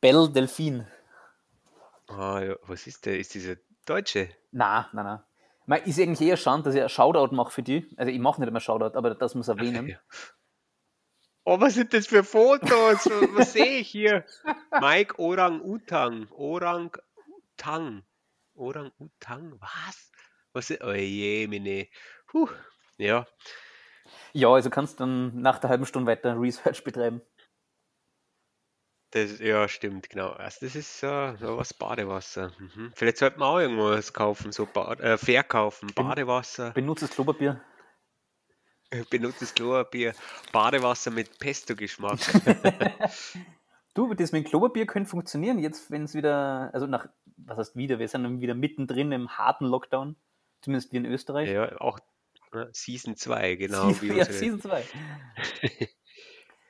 Belle 0.01 0.29
Delphine. 0.29 0.87
Ah, 2.07 2.41
ja, 2.41 2.55
was 2.63 2.85
ist 2.85 3.05
der? 3.05 3.17
Ist 3.17 3.33
dieser 3.33 3.55
Deutsche? 3.85 4.27
Na, 4.51 4.89
na, 4.91 5.23
na. 5.67 5.77
Ist 5.85 5.99
eigentlich 5.99 6.27
eher 6.27 6.35
schade, 6.35 6.63
dass 6.63 6.75
ich 6.75 6.81
ein 6.81 6.89
Shoutout 6.89 7.33
mache 7.33 7.51
für 7.51 7.63
die. 7.63 7.87
Also 7.95 8.11
ich 8.11 8.19
mache 8.19 8.41
nicht 8.41 8.51
mehr 8.51 8.59
Shoutout, 8.59 8.97
aber 8.97 9.15
das 9.15 9.35
muss 9.35 9.47
erwähnen. 9.47 9.87
Ja. 9.97 9.97
Oh, 11.43 11.59
was 11.59 11.73
sind 11.73 11.93
das 11.93 12.07
für 12.07 12.23
Fotos? 12.23 13.05
Was, 13.33 13.53
sehe 13.53 13.79
ich 13.79 13.89
hier? 13.89 14.25
Mike 14.79 15.17
Orang-Utang. 15.17 16.27
Orang-Utang. 16.31 18.03
Orang-Utang. 18.53 19.59
Was? 19.59 20.11
Was 20.53 20.69
ist, 20.69 20.83
oh 20.83 20.91
je, 20.91 21.47
meine. 21.47 21.87
Huh. 22.33 22.47
Ja, 22.97 23.25
Ja, 24.33 24.49
also 24.49 24.69
kannst 24.69 24.99
dann 24.99 25.41
nach 25.41 25.59
der 25.59 25.69
halben 25.69 25.85
Stunde 25.85 26.11
weiter 26.11 26.39
Research 26.39 26.83
betreiben. 26.83 27.21
das, 29.11 29.39
ja, 29.39 29.67
stimmt, 29.67 30.09
genau. 30.09 30.29
Also 30.29 30.65
das 30.65 30.75
ist 30.75 31.03
äh, 31.03 31.35
so 31.37 31.57
was 31.57 31.73
Badewasser. 31.73 32.51
Mhm. 32.59 32.91
Vielleicht 32.95 33.17
sollte 33.17 33.39
man 33.39 33.49
auch 33.49 33.59
irgendwas 33.59 34.13
kaufen, 34.13 34.51
so 34.51 34.65
Bad, 34.65 34.99
äh, 35.01 35.17
verkaufen. 35.17 35.89
Badewasser. 35.95 36.71
Benutzt 36.71 37.03
das 37.03 37.11
Klopapier. 37.11 37.61
Benutztes 39.09 39.53
Klopapier. 39.53 40.13
Badewasser 40.51 41.11
mit 41.11 41.39
Pesto-Geschmack. 41.39 42.19
Du, 43.93 44.13
das 44.13 44.31
mit 44.31 44.45
dem 44.45 44.49
Klopapier 44.49 44.85
könnte 44.85 45.09
funktionieren, 45.09 45.59
jetzt 45.59 45.91
wenn 45.91 46.05
es 46.05 46.15
wieder, 46.15 46.69
also 46.73 46.87
nach, 46.87 47.09
was 47.35 47.57
heißt 47.57 47.75
wieder, 47.75 47.99
wir 47.99 48.07
sind 48.07 48.23
dann 48.23 48.39
wieder 48.39 48.55
mittendrin 48.55 49.11
im 49.11 49.37
harten 49.37 49.65
Lockdown, 49.65 50.15
zumindest 50.61 50.93
wie 50.93 50.97
in 50.97 51.05
Österreich. 51.05 51.49
ja, 51.49 51.77
auch 51.81 51.99
ne, 52.53 52.69
Season 52.71 53.17
2, 53.17 53.55
genau. 53.55 53.89
Season, 53.89 54.09
wie 54.09 54.17
ja, 54.17 54.23
Season 54.23 54.61
2. 54.61 54.85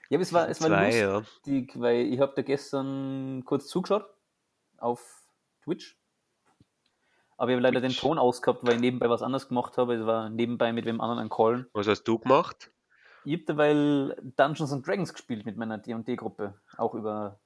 ja, 0.09 0.17
aber 0.17 0.21
es 0.21 0.33
war, 0.33 0.49
es 0.49 0.61
war 0.61 0.69
zwei, 0.69 1.01
lustig, 1.03 1.75
ja. 1.75 1.81
weil 1.81 2.11
ich 2.11 2.19
habe 2.19 2.33
da 2.35 2.41
gestern 2.41 3.43
kurz 3.45 3.67
zugeschaut 3.67 4.05
auf 4.77 4.99
Twitch. 5.63 6.00
Aber 7.41 7.49
ich 7.49 7.55
habe 7.55 7.63
leider 7.63 7.81
den. 7.81 7.91
Ton 7.91 8.19
ausgehabt, 8.19 8.63
weil 8.63 8.75
ich 8.75 8.81
nebenbei 8.81 9.09
was 9.09 9.23
anderes 9.23 9.47
gemacht 9.47 9.75
habe. 9.75 9.95
Es 9.95 10.05
war 10.05 10.29
nebenbei 10.29 10.71
mit 10.73 10.85
wem 10.85 11.01
anderen 11.01 11.17
ein 11.25 11.29
Callen. 11.29 11.65
Was 11.73 11.87
hast 11.87 12.03
du 12.03 12.19
gemacht? 12.19 12.71
Ich 13.25 13.33
habe 13.33 13.45
derweil 13.45 14.15
Dungeons 14.37 14.71
and 14.71 14.85
Dragons 14.85 15.11
gespielt 15.11 15.43
mit 15.47 15.57
meiner 15.57 15.79
D&D-Gruppe. 15.79 16.61
Auch 16.77 16.93
über 16.93 17.39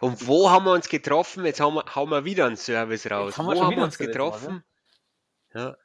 Und 0.00 0.26
wo 0.26 0.50
haben 0.50 0.66
wir 0.66 0.72
uns 0.72 0.90
getroffen? 0.90 1.46
Jetzt 1.46 1.60
haben 1.60 1.76
wir, 1.76 1.94
hauen 1.94 2.10
wir 2.10 2.26
wieder 2.26 2.44
einen 2.44 2.56
Service 2.56 3.10
raus. 3.10 3.38
haben 3.38 3.46
wir 3.46 3.56
wo 3.56 3.64
haben 3.64 3.76
wir 3.76 3.84
uns 3.84 3.96
Service 3.96 4.18
raus, 4.18 4.34
getroffen? 4.42 4.64
Ja. 5.54 5.76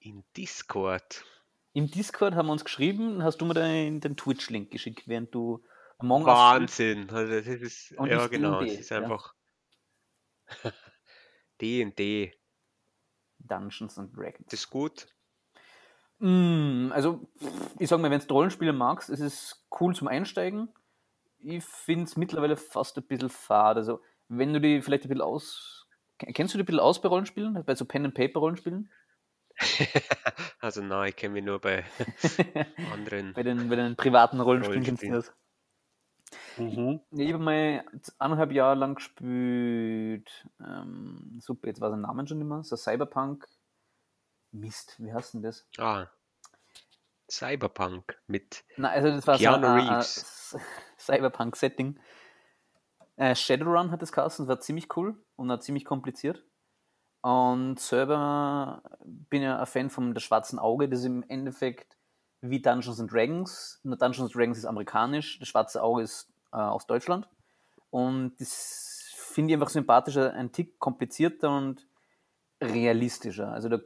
In 0.00 0.24
Discord. 0.36 1.24
Im 1.72 1.88
Discord 1.88 2.34
haben 2.34 2.46
wir 2.46 2.52
uns 2.52 2.64
geschrieben, 2.64 3.22
hast 3.22 3.40
du 3.40 3.44
mir 3.44 3.54
den, 3.54 4.00
den 4.00 4.16
Twitch-Link 4.16 4.72
geschickt, 4.72 5.06
während 5.06 5.32
du 5.32 5.62
Among 5.98 6.22
Us 6.22 6.26
Wahnsinn. 6.26 7.10
Also 7.10 7.32
das 7.32 7.46
ist, 7.46 7.92
Und 7.92 8.10
ja 8.10 8.26
genau, 8.26 8.58
D&D, 8.58 8.74
es 8.74 8.80
ist 8.80 8.90
ja. 8.90 9.02
einfach 9.02 9.34
D&D. 11.60 12.39
Dungeons 13.48 13.98
and 13.98 14.16
Dragons. 14.16 14.46
Das 14.50 14.60
ist 14.60 14.70
gut. 14.70 15.06
Mm, 16.18 16.90
also, 16.92 17.26
ich 17.78 17.88
sag 17.88 18.00
mal, 18.00 18.10
wenn 18.10 18.20
du 18.20 18.34
Rollenspiele 18.34 18.72
magst, 18.72 19.10
ist 19.10 19.20
es 19.20 19.66
cool 19.80 19.94
zum 19.94 20.08
Einsteigen. 20.08 20.68
Ich 21.38 21.64
finde 21.64 22.04
es 22.04 22.16
mittlerweile 22.16 22.56
fast 22.56 22.96
ein 22.98 23.04
bisschen 23.04 23.30
fad. 23.30 23.76
Also, 23.76 24.00
wenn 24.28 24.52
du 24.52 24.60
die 24.60 24.82
vielleicht 24.82 25.04
ein 25.04 25.08
bisschen 25.08 25.22
aus. 25.22 25.88
Kennst 26.18 26.52
du 26.52 26.58
die 26.58 26.62
ein 26.62 26.66
bisschen 26.66 26.80
aus 26.80 27.00
bei 27.00 27.08
Rollenspielen? 27.08 27.64
Bei 27.64 27.74
so 27.74 27.84
Pen-and-Paper-Rollenspielen? 27.84 28.90
Also 30.62 30.82
nein, 30.82 31.08
ich 31.08 31.16
kenne 31.16 31.34
mich 31.34 31.44
nur 31.44 31.58
bei 31.58 31.84
anderen. 32.92 33.32
Bei 33.32 33.42
den, 33.42 33.70
bei 33.70 33.76
den 33.76 33.96
privaten 33.96 34.40
Rollenspielen 34.40 34.84
kennst 34.84 35.02
du 35.02 35.06
Rollenspielen. 35.06 35.34
das. 35.34 35.49
Mhm. 36.60 37.00
Ich 37.12 37.32
habe 37.32 37.42
mal 37.42 37.84
eineinhalb 38.18 38.52
Jahre 38.52 38.76
lang 38.76 38.94
gespielt. 38.94 40.48
Ähm, 40.60 41.38
super, 41.40 41.68
jetzt 41.68 41.80
war 41.80 41.90
sein 41.90 42.00
Name 42.00 42.26
schon 42.26 42.38
nicht 42.38 42.46
mehr. 42.46 42.62
So 42.62 42.76
Cyberpunk. 42.76 43.46
Mist, 44.52 44.96
wie 44.98 45.12
heißt 45.12 45.34
denn 45.34 45.42
das? 45.42 45.66
Ah. 45.78 46.06
Cyberpunk 47.30 48.20
mit 48.26 48.64
Na, 48.76 48.90
also 48.90 49.08
das 49.08 49.26
war 49.26 49.38
Keanu 49.38 49.66
so 49.66 49.72
ein 49.72 49.88
Reeves. 49.88 50.56
Cyberpunk-Setting. 50.98 51.98
Äh, 53.16 53.34
Shadowrun 53.34 53.90
hat 53.90 54.02
das 54.02 54.12
geheißen, 54.12 54.46
das 54.46 54.48
war 54.48 54.60
ziemlich 54.60 54.96
cool 54.96 55.22
und 55.36 55.50
auch 55.50 55.60
ziemlich 55.60 55.84
kompliziert. 55.84 56.44
Und 57.22 57.78
selber 57.78 58.82
bin 59.04 59.42
ja 59.42 59.60
ein 59.60 59.66
Fan 59.66 59.90
von 59.90 60.14
Der 60.14 60.20
Schwarzen 60.20 60.58
Auge, 60.58 60.88
das 60.88 61.00
ist 61.00 61.04
im 61.04 61.22
Endeffekt 61.28 61.98
wie 62.40 62.62
Dungeons 62.62 62.98
and 62.98 63.12
Dragons. 63.12 63.78
Nur 63.82 63.96
Dungeons 63.96 64.30
and 64.30 64.34
Dragons 64.34 64.58
ist 64.58 64.64
amerikanisch, 64.64 65.38
Das 65.38 65.48
Schwarze 65.48 65.82
Auge 65.82 66.02
ist 66.02 66.29
äh, 66.52 66.56
aus 66.56 66.86
Deutschland. 66.86 67.28
Und 67.90 68.40
das 68.40 69.12
finde 69.14 69.52
ich 69.52 69.56
einfach 69.56 69.70
sympathischer, 69.70 70.32
ein 70.34 70.52
Tick 70.52 70.78
komplizierter 70.78 71.56
und 71.56 71.86
realistischer. 72.60 73.52
Also 73.52 73.68
da 73.68 73.78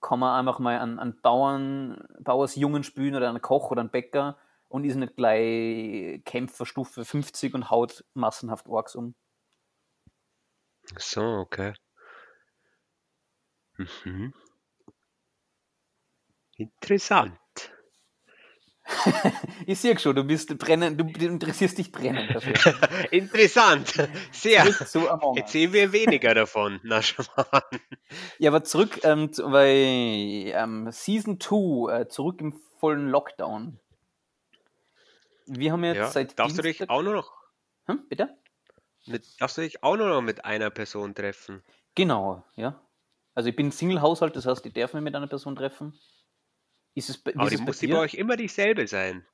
kann 0.00 0.18
man 0.18 0.38
einfach 0.38 0.58
mal 0.58 0.78
einen, 0.78 0.98
einen 0.98 1.20
Bauern, 1.20 2.04
Bauersjungen 2.20 2.82
spielen 2.82 3.14
oder 3.14 3.28
einen 3.28 3.40
Koch 3.40 3.70
oder 3.70 3.80
einen 3.80 3.90
Bäcker 3.90 4.36
und 4.68 4.84
ist 4.84 4.96
nicht 4.96 5.16
gleich 5.16 6.24
Kämpferstufe 6.24 7.04
50 7.04 7.54
und 7.54 7.70
haut 7.70 8.04
massenhaft 8.14 8.68
Orks 8.68 8.96
um. 8.96 9.14
So, 10.98 11.22
okay. 11.22 11.74
Mhm. 13.76 14.34
Interessant. 16.56 17.71
Ich 19.66 19.78
sehe 19.80 19.98
schon, 19.98 20.16
du 20.16 20.24
bist 20.24 20.56
brennend, 20.58 21.00
du, 21.00 21.04
interessierst 21.24 21.78
dich 21.78 21.92
brennend 21.92 22.34
dafür. 22.34 22.54
Interessant. 23.10 23.92
Sehr. 24.32 24.64
Jetzt 24.66 25.52
sehen 25.52 25.72
wir 25.72 25.92
weniger 25.92 26.34
davon. 26.34 26.80
Na 26.82 27.00
schon 27.02 27.24
mal. 27.36 27.62
Ja, 28.38 28.50
aber 28.50 28.64
zurück 28.64 29.00
ähm, 29.04 29.30
bei 29.50 30.52
ähm, 30.54 30.88
Season 30.90 31.38
2, 31.40 32.00
äh, 32.00 32.08
zurück 32.08 32.40
im 32.40 32.60
vollen 32.80 33.08
Lockdown. 33.08 33.78
Wir 35.46 35.72
haben 35.72 35.84
jetzt 35.84 35.96
Ja. 35.96 36.06
seit 36.10 36.38
Darfst 36.38 36.58
du 36.58 36.62
dich 36.62 36.78
Dienstag- 36.78 36.90
auch 36.94 37.02
nur 37.02 37.14
noch 37.14 37.32
Hm, 37.86 38.04
bitte? 38.08 38.36
mit, 39.06 39.24
darfst 39.40 39.58
du 39.58 39.62
dich 39.62 39.82
auch 39.82 39.96
nur 39.96 40.08
noch 40.08 40.22
mit 40.22 40.44
einer 40.44 40.70
Person 40.70 41.14
treffen? 41.14 41.62
Genau, 41.94 42.44
ja. 42.56 42.80
Also 43.34 43.48
ich 43.48 43.56
bin 43.56 43.70
Single-Haushalt, 43.72 44.36
das 44.36 44.46
heißt, 44.46 44.64
ich 44.66 44.72
darf 44.72 44.92
mich 44.94 45.02
mit 45.02 45.14
einer 45.14 45.26
Person 45.26 45.56
treffen. 45.56 45.98
Ist 46.94 47.10
es, 47.10 47.22
Aber 47.24 47.44
ist 47.44 47.50
die 47.50 47.54
es 47.54 47.60
muss 47.60 47.78
die 47.78 47.86
bei 47.86 47.98
euch 47.98 48.14
immer 48.14 48.36
dieselbe 48.36 48.86
sein. 48.86 49.24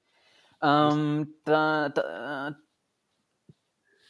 Ähm, 0.63 1.35
da, 1.45 1.89
da, 1.89 2.57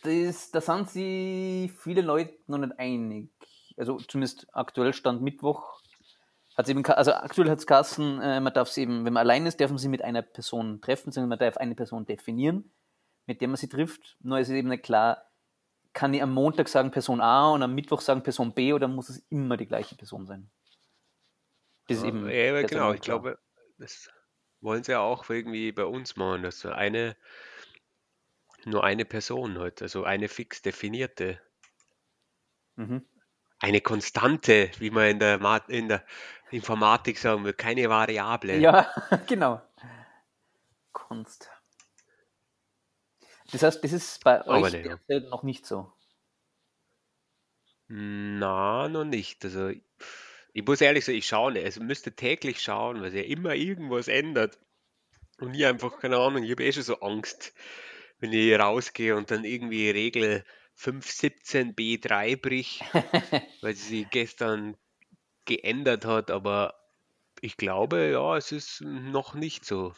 das, 0.03 0.51
da 0.51 0.61
sind 0.61 0.91
sich 0.91 1.73
viele 1.73 2.03
Leute 2.03 2.35
noch 2.47 2.59
nicht 2.59 2.79
einig. 2.79 3.31
Also 3.77 3.99
zumindest 3.99 4.47
aktuell 4.53 4.93
stand 4.93 5.23
Mittwoch. 5.23 5.81
Hat's 6.57 6.69
eben, 6.69 6.85
also 6.85 7.13
aktuell 7.13 7.51
hat 7.51 7.59
es 7.59 7.67
Kassen, 7.67 8.21
äh, 8.21 8.41
man 8.41 8.53
darf 8.53 8.69
sie 8.69 8.83
eben, 8.83 9.05
wenn 9.05 9.13
man 9.13 9.21
allein 9.21 9.47
ist, 9.47 9.61
darf 9.61 9.71
man 9.71 9.79
sie 9.79 9.89
mit 9.89 10.03
einer 10.03 10.23
Person 10.23 10.81
treffen, 10.81 11.13
sondern 11.13 11.29
man 11.29 11.39
darf 11.39 11.57
eine 11.57 11.77
Person 11.77 12.05
definieren, 12.05 12.73
mit 13.27 13.41
der 13.41 13.49
man 13.49 13.57
sie 13.57 13.69
trifft. 13.69 14.17
Nur 14.21 14.41
ist 14.41 14.49
es 14.49 14.55
eben 14.55 14.69
nicht 14.69 14.83
klar, 14.83 15.29
kann 15.93 16.15
ich 16.15 16.23
am 16.23 16.35
Montag 16.35 16.69
sagen 16.69 16.91
Person 16.91 17.21
A 17.21 17.51
und 17.51 17.63
am 17.63 17.75
Mittwoch 17.75 18.01
sagen 18.01 18.23
Person 18.23 18.53
B 18.53 18.73
oder 18.73 18.89
muss 18.89 19.09
es 19.09 19.19
immer 19.31 19.57
die 19.57 19.67
gleiche 19.67 19.95
Person 19.95 20.27
sein? 20.27 20.51
Ist 21.89 22.03
Ja, 22.03 22.09
eben. 22.09 22.29
ja, 22.29 22.63
genau, 22.63 22.93
ich 22.93 23.01
glaube, 23.03 23.39
das 23.79 24.11
wollen 24.61 24.85
sie 24.85 24.93
ja 24.93 25.01
auch 25.01 25.29
irgendwie 25.31 25.73
bei 25.73 25.85
uns 25.85 26.17
machen, 26.17 26.43
dass 26.43 26.61
so 26.61 26.71
eine, 26.71 27.17
nur 28.67 28.85
eine 28.85 29.05
Person 29.05 29.59
hat, 29.59 29.83
also 29.83 30.05
eine 30.05 30.29
fix 30.29 30.63
definierte, 30.63 31.41
Mhm. 32.77 32.99
eine 33.61 33.81
Konstante, 33.81 34.69
wie 34.81 34.91
man 34.91 35.11
in 35.11 35.19
der, 35.21 35.39
Ma- 35.39 35.59
in 35.69 35.87
der 35.89 36.05
Informatik 36.51 37.19
sagen 37.19 37.45
würde, 37.45 37.57
keine 37.57 37.89
Variable. 37.89 38.65
Ja, 38.65 38.87
genau. 39.27 39.61
Kunst. 40.93 41.49
Das 43.53 43.63
heißt, 43.63 43.83
das 43.85 43.93
ist 43.93 44.25
bei 44.25 44.47
Aber 44.49 44.69
euch 44.69 44.75
ja. 44.75 44.83
derzeit 44.83 45.25
noch 45.29 45.43
nicht 45.43 45.67
so. 45.67 45.93
Na, 47.89 48.89
noch 48.89 49.05
nicht. 49.05 49.45
Also, 49.45 49.73
ich 50.53 50.65
muss 50.65 50.81
ehrlich 50.81 51.05
sagen, 51.05 51.19
ich 51.19 51.27
schaue 51.27 51.53
nicht. 51.53 51.65
Also, 51.65 51.83
müsste 51.83 52.13
täglich 52.13 52.61
schauen, 52.61 53.01
weil 53.01 53.11
sich 53.11 53.23
ja 53.23 53.29
immer 53.29 53.55
irgendwas 53.55 54.09
ändert. 54.09 54.59
Und 55.39 55.55
ich 55.55 55.67
einfach, 55.67 55.99
keine 56.01 56.19
Ahnung, 56.19 56.43
ich 56.43 56.51
habe 56.51 56.65
eh 56.65 56.73
schon 56.73 56.83
so 56.83 57.01
Angst, 57.01 57.55
wenn 58.19 58.33
ich 58.33 58.59
rausgehe 58.59 59.17
und 59.17 59.31
dann 59.31 59.45
irgendwie 59.45 59.91
Regel 59.91 60.45
517 60.75 61.75
B3 61.75 62.37
brich, 62.41 62.83
weil 63.63 63.75
sie 63.75 64.01
sich 64.01 64.11
gestern 64.11 64.77
geändert 65.45 66.05
hat. 66.05 66.31
Aber 66.31 66.75
ich 67.41 67.57
glaube, 67.57 68.11
ja, 68.11 68.37
es 68.37 68.53
ist 68.53 68.81
noch 68.81 69.35
nicht 69.35 69.65
so. 69.65 69.95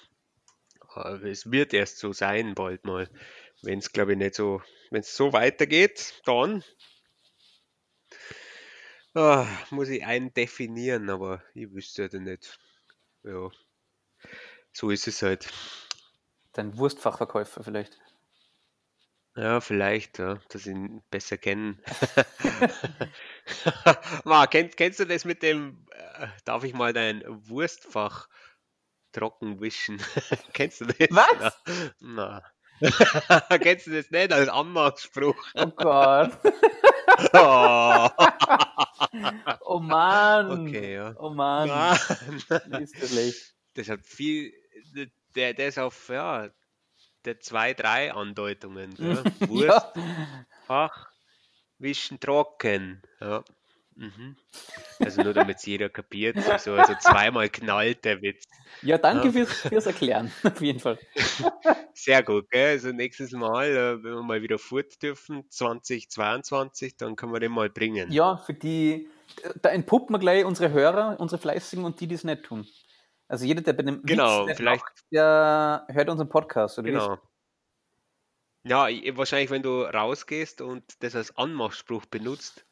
Aber 0.88 1.22
es 1.22 1.50
wird 1.50 1.72
erst 1.72 1.98
so 1.98 2.12
sein, 2.12 2.54
bald 2.54 2.84
mal. 2.84 3.08
Wenn 3.62 3.78
es, 3.78 3.92
glaube 3.92 4.12
ich, 4.12 4.18
nicht 4.18 4.34
so, 4.34 4.62
wenn 4.90 5.00
es 5.00 5.16
so 5.16 5.32
weitergeht, 5.32 6.20
dann 6.24 6.64
Ah, 9.14 9.46
muss 9.70 9.88
ich 9.88 10.04
einen 10.04 10.34
definieren, 10.34 11.10
aber 11.10 11.42
ich 11.54 11.72
wüsste 11.72 12.08
ja 12.12 12.18
nicht. 12.18 12.58
Ja, 13.24 13.50
so 14.72 14.90
ist 14.90 15.06
es 15.08 15.22
halt. 15.22 15.48
Dein 16.52 16.76
Wurstfachverkäufer 16.78 17.64
vielleicht. 17.64 17.98
Ja, 19.36 19.60
vielleicht, 19.60 20.18
ja, 20.18 20.40
dass 20.48 20.66
ich 20.66 20.72
ihn 20.74 21.02
besser 21.10 21.38
kennen. 21.38 21.80
Ma, 24.24 24.46
kennst, 24.50 24.76
kennst 24.76 25.00
du 25.00 25.04
das 25.06 25.24
mit 25.24 25.42
dem, 25.42 25.86
äh, 25.92 26.26
darf 26.44 26.64
ich 26.64 26.74
mal 26.74 26.92
dein 26.92 27.22
Wurstfach 27.26 28.28
trocken 29.12 29.60
wischen? 29.60 30.02
Kennst 30.54 30.80
du 30.82 30.86
das? 30.86 31.08
Was? 31.10 31.54
Na. 32.00 32.42
Na. 32.80 33.58
Kennst 33.58 33.86
du 33.86 33.92
das 33.92 34.10
nicht 34.10 34.32
als 34.32 34.48
Anmachspruch? 34.48 35.36
Oh 35.54 35.66
Gott. 35.68 36.32
Oh, 37.34 38.08
Oh 39.64 39.78
Mann. 39.80 40.68
okay, 40.68 40.94
ja. 40.94 41.14
Oh 41.18 41.30
Mann. 41.30 41.68
Mann. 41.68 41.96
Ist 42.82 43.00
das 43.00 43.10
schlecht. 43.10 43.54
Das 43.74 43.88
hat 43.88 44.00
viel, 44.04 44.52
der, 45.34 45.54
der 45.54 45.68
ist 45.68 45.78
auf, 45.78 46.08
ja, 46.08 46.48
der 47.24 47.40
zwei, 47.40 47.74
drei 47.74 48.12
Andeutungen. 48.12 48.94
Ja. 48.98 49.22
Wurst, 49.48 49.86
Ja. 49.94 50.46
Fach, 50.66 51.10
Wischen, 51.78 52.20
Trocken. 52.20 53.02
Ja. 53.20 53.44
Mhm. 54.00 54.34
Also 54.98 55.22
nur 55.22 55.34
damit 55.34 55.58
es 55.58 55.66
jeder 55.66 55.90
kapiert. 55.90 56.36
So, 56.58 56.72
also 56.72 56.94
zweimal 57.00 57.50
knallt 57.50 58.02
der 58.06 58.22
Witz. 58.22 58.44
ja, 58.80 58.96
danke 58.96 59.26
Ja. 59.26 59.32
fürs, 59.32 59.52
fürs 59.60 59.84
Erklären. 59.86 60.32
Auf 60.42 60.60
jeden 60.62 60.80
Fall. 60.80 60.98
Sehr 61.94 62.22
gut, 62.22 62.50
gell? 62.50 62.70
Also 62.70 62.92
nächstes 62.92 63.32
Mal, 63.32 63.66
äh, 63.68 64.02
wenn 64.02 64.14
wir 64.14 64.22
mal 64.22 64.40
wieder 64.40 64.58
fort 64.58 65.02
dürfen, 65.02 65.44
2022, 65.50 66.96
dann 66.96 67.14
können 67.14 67.32
wir 67.34 67.40
den 67.40 67.52
mal 67.52 67.68
bringen. 67.68 68.10
Ja, 68.10 68.38
für 68.38 68.54
die, 68.54 69.08
da 69.60 69.68
entpuppen 69.68 70.14
wir 70.14 70.18
gleich 70.18 70.46
unsere 70.46 70.72
Hörer, 70.72 71.20
unsere 71.20 71.38
Fleißigen 71.40 71.84
und 71.84 72.00
die, 72.00 72.06
die 72.06 72.14
es 72.14 72.24
nicht 72.24 72.44
tun. 72.44 72.66
Also 73.28 73.44
jeder, 73.44 73.60
der 73.60 73.74
bei 73.74 73.82
dem 73.82 74.02
Genau, 74.02 74.46
Witz 74.46 74.56
vielleicht- 74.56 74.82
lacht, 74.82 75.04
der 75.12 75.86
hört 75.88 76.08
unseren 76.08 76.30
Podcast. 76.30 76.78
Oder 76.78 76.88
Genau. 76.90 77.18
Ja, 78.64 78.88
ich- 78.88 79.14
wahrscheinlich, 79.16 79.50
wenn 79.50 79.62
du 79.62 79.82
rausgehst 79.82 80.62
und 80.62 80.84
das 81.02 81.14
als 81.14 81.36
Anmachspruch 81.36 82.06
benutzt 82.06 82.64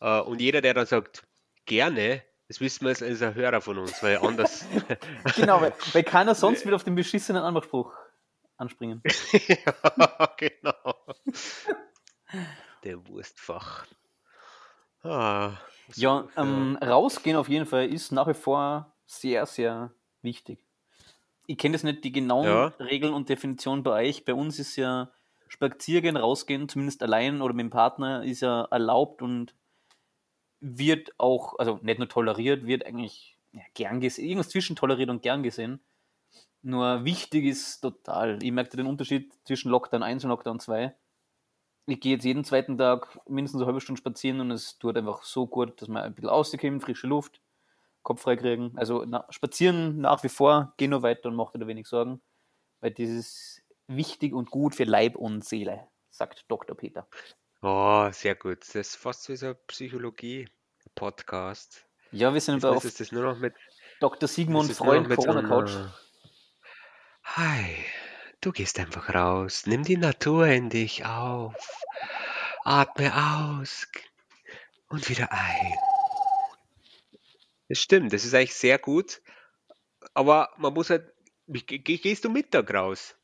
und 0.00 0.40
jeder, 0.40 0.60
der 0.60 0.74
dann 0.74 0.86
sagt, 0.86 1.22
gerne, 1.66 2.22
das 2.48 2.60
wissen 2.60 2.84
wir, 2.84 2.92
ist 2.92 3.02
ein 3.02 3.34
Hörer 3.34 3.60
von 3.60 3.78
uns, 3.78 4.02
weil 4.02 4.18
anders. 4.18 4.64
Genau, 5.36 5.60
weil, 5.60 5.72
weil 5.92 6.02
keiner 6.04 6.34
sonst 6.34 6.64
wird 6.64 6.74
auf 6.74 6.84
den 6.84 6.94
beschissenen 6.94 7.42
Anmachspruch 7.42 7.92
anspringen. 8.56 9.02
ja, 9.48 10.34
genau. 10.36 10.94
Bratewurstfach. 12.82 13.86
Ah, 15.02 15.52
Ja, 15.96 16.26
ähm, 16.36 16.78
rausgehen 16.82 17.36
auf 17.36 17.48
jeden 17.48 17.66
Fall 17.66 17.88
ist 17.88 18.12
nach 18.12 18.26
wie 18.26 18.34
vor 18.34 18.94
sehr, 19.06 19.44
sehr 19.46 19.90
wichtig. 20.22 20.58
Ich 21.46 21.58
kenne 21.58 21.74
das 21.74 21.82
nicht, 21.82 22.04
die 22.04 22.12
genauen 22.12 22.46
Ja. 22.46 22.66
Regeln 22.78 23.12
und 23.12 23.28
Definitionen 23.28 23.82
bei 23.82 24.08
euch. 24.08 24.24
Bei 24.24 24.32
uns 24.32 24.58
ist 24.58 24.76
ja 24.76 25.10
Spaziergehen, 25.48 26.16
rausgehen, 26.16 26.68
zumindest 26.68 27.02
allein 27.02 27.42
oder 27.42 27.52
mit 27.52 27.64
dem 27.64 27.70
Partner, 27.70 28.24
ist 28.24 28.40
ja 28.40 28.66
erlaubt 28.70 29.20
und 29.20 29.54
wird 30.64 31.12
auch, 31.18 31.58
also 31.58 31.78
nicht 31.82 31.98
nur 31.98 32.08
toleriert, 32.08 32.66
wird 32.66 32.86
eigentlich 32.86 33.38
ja, 33.52 33.62
gern 33.74 34.00
gesehen, 34.00 34.24
irgendwas 34.24 34.48
zwischen 34.48 34.76
toleriert 34.76 35.10
und 35.10 35.22
gern 35.22 35.42
gesehen. 35.42 35.80
Nur 36.62 37.04
wichtig 37.04 37.44
ist 37.44 37.80
total, 37.80 38.42
ich 38.42 38.50
merke 38.50 38.76
den 38.76 38.86
Unterschied 38.86 39.32
zwischen 39.44 39.70
Lockdown 39.70 40.02
1 40.02 40.24
und 40.24 40.30
Lockdown 40.30 40.60
2. 40.60 40.94
Ich 41.86 42.00
gehe 42.00 42.14
jetzt 42.14 42.24
jeden 42.24 42.44
zweiten 42.44 42.78
Tag 42.78 43.20
mindestens 43.28 43.60
eine 43.60 43.66
halbe 43.66 43.82
Stunde 43.82 43.98
spazieren 43.98 44.40
und 44.40 44.50
es 44.50 44.78
tut 44.78 44.96
einfach 44.96 45.22
so 45.22 45.46
gut, 45.46 45.82
dass 45.82 45.88
man 45.88 46.02
ein 46.02 46.14
bisschen 46.14 46.30
rauskommt, 46.30 46.82
frische 46.82 47.06
Luft, 47.06 47.42
Kopf 48.02 48.22
frei 48.22 48.36
kriegen. 48.36 48.72
Also 48.76 49.04
na, 49.06 49.26
spazieren 49.28 49.98
nach 49.98 50.22
wie 50.24 50.30
vor, 50.30 50.72
geh 50.78 50.88
nur 50.88 51.02
weiter 51.02 51.28
und 51.28 51.36
mach 51.36 51.52
dir 51.52 51.58
da 51.58 51.66
wenig 51.66 51.86
Sorgen, 51.86 52.22
weil 52.80 52.92
das 52.92 53.10
ist 53.10 53.62
wichtig 53.86 54.32
und 54.32 54.50
gut 54.50 54.74
für 54.74 54.84
Leib 54.84 55.16
und 55.16 55.44
Seele, 55.44 55.88
sagt 56.08 56.46
Dr. 56.48 56.74
Peter. 56.74 57.06
Oh, 57.60 58.10
sehr 58.12 58.34
gut. 58.34 58.60
Das 58.60 58.74
ist 58.74 58.96
fast 58.96 59.28
wie 59.28 59.36
so 59.36 59.48
ein 59.48 59.56
Psychologie-Podcast. 60.94 61.84
Ja, 62.12 62.32
wir 62.32 62.40
sind 62.40 62.64
aber 62.64 62.76
auf 62.76 62.84
ist 62.84 63.00
das 63.00 63.12
nur 63.12 63.24
noch 63.24 63.38
mit, 63.38 63.54
Dr. 64.00 64.28
Sigmund 64.28 64.72
Freund 64.72 65.08
Corona 65.14 65.42
Couch. 65.42 65.72
Hi, 67.24 67.84
du 68.40 68.52
gehst 68.52 68.78
einfach 68.78 69.12
raus. 69.14 69.66
Nimm 69.66 69.82
die 69.82 69.96
Natur 69.96 70.46
in 70.46 70.70
dich 70.70 71.04
auf. 71.04 71.54
Atme 72.64 73.12
aus 73.14 73.88
und 74.88 75.08
wieder 75.08 75.32
ein. 75.32 75.74
Das 77.68 77.78
stimmt, 77.78 78.12
das 78.12 78.24
ist 78.24 78.34
eigentlich 78.34 78.54
sehr 78.54 78.78
gut. 78.78 79.20
Aber 80.12 80.50
man 80.58 80.72
muss 80.74 80.90
halt. 80.90 81.12
Gehst 81.46 82.24
du 82.24 82.30
Mittag 82.30 82.72
raus? 82.72 83.16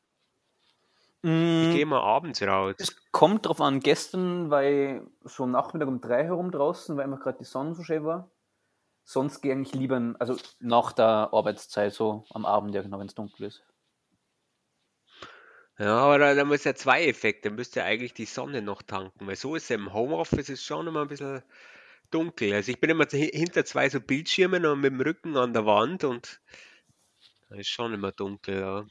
Ich 1.59 1.69
Mm, 1.69 1.69
gehe 1.69 1.85
mal 1.85 2.01
abends 2.01 2.41
raus. 2.41 2.75
Es 2.77 2.95
kommt 3.11 3.45
drauf 3.47 3.61
an, 3.61 3.79
gestern 3.81 4.49
war 4.49 4.63
ich 4.63 5.01
so 5.23 5.43
am 5.43 5.51
Nachmittag 5.51 5.87
um 5.87 6.01
drei 6.01 6.23
herum 6.25 6.51
draußen, 6.51 6.97
weil 6.97 7.05
einfach 7.05 7.21
gerade 7.21 7.39
die 7.39 7.45
Sonne 7.45 7.75
so 7.75 7.83
schön 7.83 8.05
war. 8.05 8.31
Sonst 9.05 9.41
gehe 9.41 9.51
ich 9.53 9.57
eigentlich 9.57 9.75
lieber, 9.75 10.15
also 10.19 10.37
nach 10.59 10.93
der 10.93 11.29
Arbeitszeit, 11.33 11.93
so 11.93 12.25
am 12.31 12.45
Abend, 12.45 12.75
ja 12.75 12.81
genau, 12.83 12.99
wenn 12.99 13.07
es 13.07 13.15
dunkel 13.15 13.47
ist. 13.47 13.63
Ja, 15.79 15.97
aber 15.97 16.17
da, 16.19 16.33
da 16.35 16.45
muss 16.45 16.63
ja 16.63 16.75
zwei 16.75 17.05
Effekte. 17.07 17.49
Da 17.49 17.55
müsste 17.55 17.79
ja 17.79 17.85
eigentlich 17.85 18.13
die 18.13 18.25
Sonne 18.25 18.61
noch 18.61 18.81
tanken, 18.83 19.27
weil 19.27 19.35
so 19.35 19.55
ist 19.55 19.69
ja 19.69 19.75
im 19.75 19.93
Homeoffice 19.93 20.49
ist 20.49 20.63
schon 20.63 20.87
immer 20.87 21.01
ein 21.03 21.07
bisschen 21.07 21.43
dunkel. 22.11 22.53
Also 22.53 22.71
ich 22.71 22.79
bin 22.79 22.89
immer 22.91 23.05
hi- 23.05 23.31
hinter 23.33 23.65
zwei 23.65 23.89
so 23.89 24.01
Bildschirmen 24.01 24.65
und 24.65 24.81
mit 24.81 24.93
dem 24.93 25.01
Rücken 25.01 25.37
an 25.37 25.53
der 25.53 25.65
Wand 25.65 26.03
und 26.05 26.41
da 27.49 27.55
ist 27.55 27.69
schon 27.69 27.93
immer 27.93 28.11
dunkel, 28.11 28.59
ja. 28.61 28.85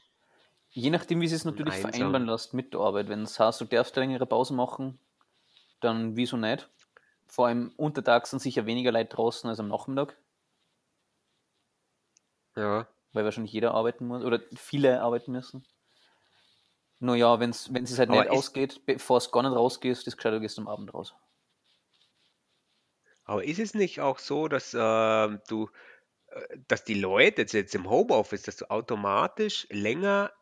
Je 0.71 0.89
nachdem, 0.89 1.21
wie 1.21 1.27
sie 1.29 1.35
es 1.35 1.45
natürlich 1.45 1.77
einsam. 1.77 1.77
vereinbaren 1.77 2.25
lässt 2.25 2.53
mit 2.53 2.73
der 2.73 2.81
Arbeit. 2.81 3.07
Wenn 3.07 3.21
es 3.23 3.39
heißt, 3.39 3.61
du 3.61 3.65
darfst 3.65 3.95
eine 3.97 4.07
längere 4.07 4.25
Pause 4.25 4.53
machen, 4.53 4.99
dann 5.81 6.15
wieso 6.17 6.37
nicht? 6.37 6.69
Vor 7.27 7.47
allem 7.47 7.73
untertags 7.77 8.31
sind 8.31 8.41
sicher 8.41 8.65
weniger 8.67 8.91
Leute 8.91 9.15
draußen 9.15 9.49
als 9.49 9.59
am 9.59 9.69
Nachmittag, 9.69 10.17
Ja. 12.55 12.87
weil 13.13 13.23
wahrscheinlich 13.23 13.53
jeder 13.53 13.73
arbeiten 13.73 14.05
muss 14.05 14.21
oder 14.23 14.41
viele 14.53 15.01
arbeiten 15.01 15.31
müssen. 15.31 15.65
Nur 16.99 17.17
ja, 17.17 17.37
wenn 17.41 17.49
es 17.49 17.69
es 17.69 17.99
halt 17.99 18.07
Aber 18.07 18.25
nicht 18.25 18.29
ausgeht, 18.29 18.85
bevor 18.85 19.17
es 19.17 19.29
gar 19.33 19.43
nicht 19.43 19.51
rausgehst, 19.53 20.07
ist 20.07 20.15
gescheit, 20.15 20.31
du 20.33 20.39
gehst 20.39 20.57
am 20.57 20.69
Abend 20.69 20.93
raus. 20.93 21.13
Aber 23.23 23.43
ist 23.43 23.59
es 23.59 23.73
nicht 23.73 23.99
auch 24.01 24.19
so, 24.19 24.47
dass 24.47 24.75
ähm, 24.77 25.41
du, 25.47 25.69
äh, 26.27 26.57
dass 26.67 26.83
die 26.85 26.95
Leute 26.95 27.43
jetzt, 27.43 27.53
jetzt 27.53 27.75
im 27.75 27.89
Homeoffice, 27.89 28.43
dass 28.43 28.57
du 28.57 28.69
automatisch 28.71 29.67
länger, 29.71 30.33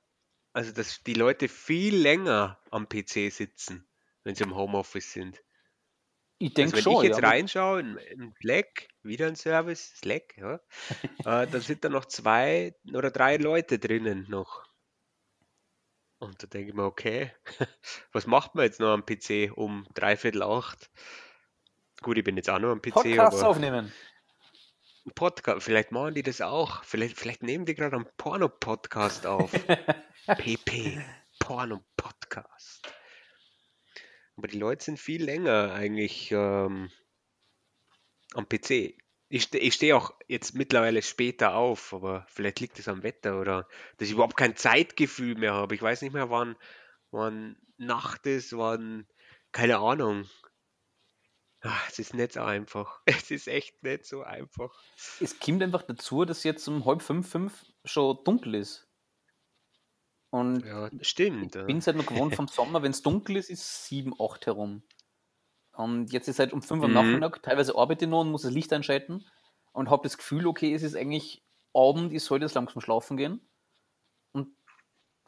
also 0.54 0.72
dass 0.72 1.04
die 1.04 1.14
Leute 1.14 1.48
viel 1.48 1.96
länger 1.96 2.60
am 2.72 2.88
PC 2.88 3.32
sitzen, 3.32 3.88
wenn 4.24 4.36
sie 4.36 4.44
im 4.44 4.56
Homeoffice 4.56 5.12
sind? 5.12 5.42
Ich 6.42 6.52
Also 6.52 6.56
denke 6.56 6.78
wenn 6.78 6.84
schon, 6.84 7.04
ich 7.04 7.10
jetzt 7.10 7.22
ja. 7.22 7.28
reinschaue 7.28 7.80
in, 7.82 7.98
in 7.98 8.34
Slack, 8.42 8.88
wieder 9.04 9.28
ein 9.28 9.36
Service, 9.36 9.96
Slack, 9.98 10.38
ja, 10.38 10.56
äh, 11.26 11.48
dann 11.48 11.62
sind 11.62 11.84
da 11.84 11.90
noch 11.90 12.06
zwei 12.06 12.74
oder 12.94 13.12
drei 13.12 13.38
Leute 13.38 13.78
drinnen 13.78 14.26
noch. 14.30 14.64
Und 16.20 16.42
da 16.44 16.48
denke 16.48 16.70
ich 16.70 16.76
mir, 16.76 16.84
okay, 16.84 17.32
was 18.12 18.28
macht 18.28 18.56
man 18.56 18.66
jetzt 18.66 18.80
noch 18.80 18.90
am 18.90 19.06
PC 19.06 19.52
um 19.56 19.86
dreiviertel 19.94 20.44
acht? 20.44 20.90
Gut, 22.02 22.18
ich 22.18 22.24
bin 22.24 22.38
jetzt 22.38 22.50
auch 22.50 22.60
noch 22.60 22.72
am 22.72 22.82
PC, 22.82 22.94
Podcasts 22.94 23.44
aufnehmen. 23.44 23.92
Ein 25.10 25.13
Podcast, 25.15 25.63
vielleicht 25.65 25.91
machen 25.91 26.13
die 26.13 26.24
das 26.24 26.41
auch. 26.41 26.84
Vielleicht, 26.84 27.17
vielleicht 27.17 27.43
nehmen 27.43 27.65
die 27.65 27.76
gerade 27.76 27.95
einen 27.95 28.08
Porno-Podcast 28.17 29.26
auf. 29.26 29.52
PP, 30.28 31.02
Porno-Podcast. 31.39 32.88
Aber 34.38 34.48
die 34.48 34.60
Leute 34.60 34.86
sind 34.86 35.00
viel 35.00 35.24
länger 35.24 35.74
eigentlich 35.74 36.32
ähm, 36.32 36.91
am 38.36 38.48
PC. 38.48 38.95
Ich, 39.32 39.43
ste- 39.43 39.58
ich 39.60 39.74
stehe 39.74 39.95
auch 39.98 40.13
jetzt 40.28 40.56
mittlerweile 40.56 41.02
später 41.02 41.56
auf, 41.56 41.93
aber 41.93 42.26
vielleicht 42.30 42.60
liegt 42.60 42.80
es 42.80 42.88
am 42.88 43.04
Wetter 43.04 43.39
oder 43.39 43.67
dass 43.98 44.08
ich 44.08 44.13
überhaupt 44.13 44.38
kein 44.38 44.56
Zeitgefühl 44.56 45.36
mehr 45.36 45.54
habe. 45.54 45.76
Ich 45.76 45.82
weiß 45.82 46.02
nicht 46.04 46.13
mehr, 46.13 46.30
wann, 46.30 46.56
wann 47.12 47.58
Nacht 47.78 48.26
ist, 48.28 48.56
wann, 48.56 49.08
keine 49.52 49.80
Ahnung. 49.80 50.30
Ah, 51.62 51.78
Es 51.89 52.00
ist 52.00 52.13
nicht 52.13 52.34
so 52.34 52.41
einfach. 52.41 53.02
Es 53.28 53.32
ist 53.32 53.48
echt 53.48 53.84
nicht 53.84 54.06
so 54.06 54.24
einfach. 54.24 54.72
Es 55.19 55.39
kommt 55.39 55.62
einfach 55.62 55.84
dazu, 55.84 56.24
dass 56.26 56.43
jetzt 56.43 56.67
um 56.67 56.86
halb 56.86 57.02
fünf, 57.02 57.30
fünf 57.30 57.65
schon 57.84 58.17
dunkel 58.24 58.56
ist. 58.56 58.88
Und 60.32 60.63
Ja, 60.65 60.89
stimmt. 61.02 61.56
ich 61.56 61.65
bin 61.65 61.78
es 61.80 61.88
halt 61.88 61.98
noch 61.98 62.06
gewohnt 62.06 62.36
vom 62.36 62.48
Sommer, 62.48 62.84
wenn 62.84 62.91
es 62.91 63.02
dunkel 63.02 63.38
ist, 63.38 63.50
ist 63.50 63.86
sieben, 63.86 64.13
acht 64.19 64.45
herum. 64.45 64.84
Und 65.74 66.12
jetzt 66.13 66.28
ist 66.28 66.39
halt 66.39 66.54
um 66.54 66.62
fünf 66.62 66.84
am 66.84 66.91
Mhm. 66.91 66.95
Nachmittag, 66.95 67.41
teilweise 67.43 67.76
arbeite 67.76 68.06
ich 68.06 68.12
noch 68.12 68.22
und 68.22 68.32
muss 68.32 68.43
das 68.43 68.52
Licht 68.52 68.72
einschalten 68.74 69.26
und 69.72 69.89
habe 69.89 70.04
das 70.04 70.17
Gefühl, 70.17 70.45
okay, 70.48 70.74
es 70.74 70.84
ist 70.84 70.95
eigentlich 70.95 71.43
Abend, 71.74 72.13
ich 72.13 72.24
sollte 72.24 72.45
jetzt 72.45 72.54
langsam 72.56 72.82
schlafen 72.82 73.17
gehen. 73.17 73.41
Und 74.34 74.50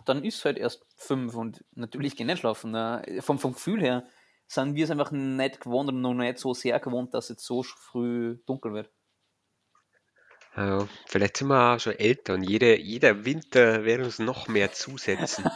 dann 0.06 0.24
ist 0.24 0.38
es 0.38 0.46
halt 0.46 0.58
erst 0.58 0.86
fünf 0.98 1.36
und 1.36 1.64
natürlich 1.72 2.16
gehe 2.16 2.26
ich 2.26 2.32
nicht 2.32 2.40
schlafen. 2.40 2.72
Ne? 2.72 3.20
Vom, 3.22 3.40
vom 3.40 3.54
Gefühl 3.54 3.82
her 3.82 4.08
sind 4.52 4.76
wir 4.76 4.84
es 4.84 4.92
einfach 4.92 5.12
nicht 5.12 5.62
gewohnt 5.62 5.90
und 5.90 6.02
noch 6.02 6.14
nicht 6.14 6.38
so 6.38 6.54
sehr 6.54 6.80
gewohnt, 6.80 7.14
dass 7.14 7.30
es 7.30 7.44
so 7.44 7.64
früh 7.64 8.38
dunkel 8.46 8.74
wird. 8.74 8.92
Ja, 10.58 10.86
vielleicht 11.08 11.38
sind 11.38 11.48
wir 11.48 11.76
auch 11.76 11.80
schon 11.80 11.94
älter 11.94 12.34
und 12.34 12.44
jede, 12.44 12.78
jeder 12.78 13.24
Winter 13.24 13.86
wird 13.86 14.04
uns 14.04 14.20
noch 14.20 14.50
mehr 14.50 14.74
zusetzen. 14.74 15.50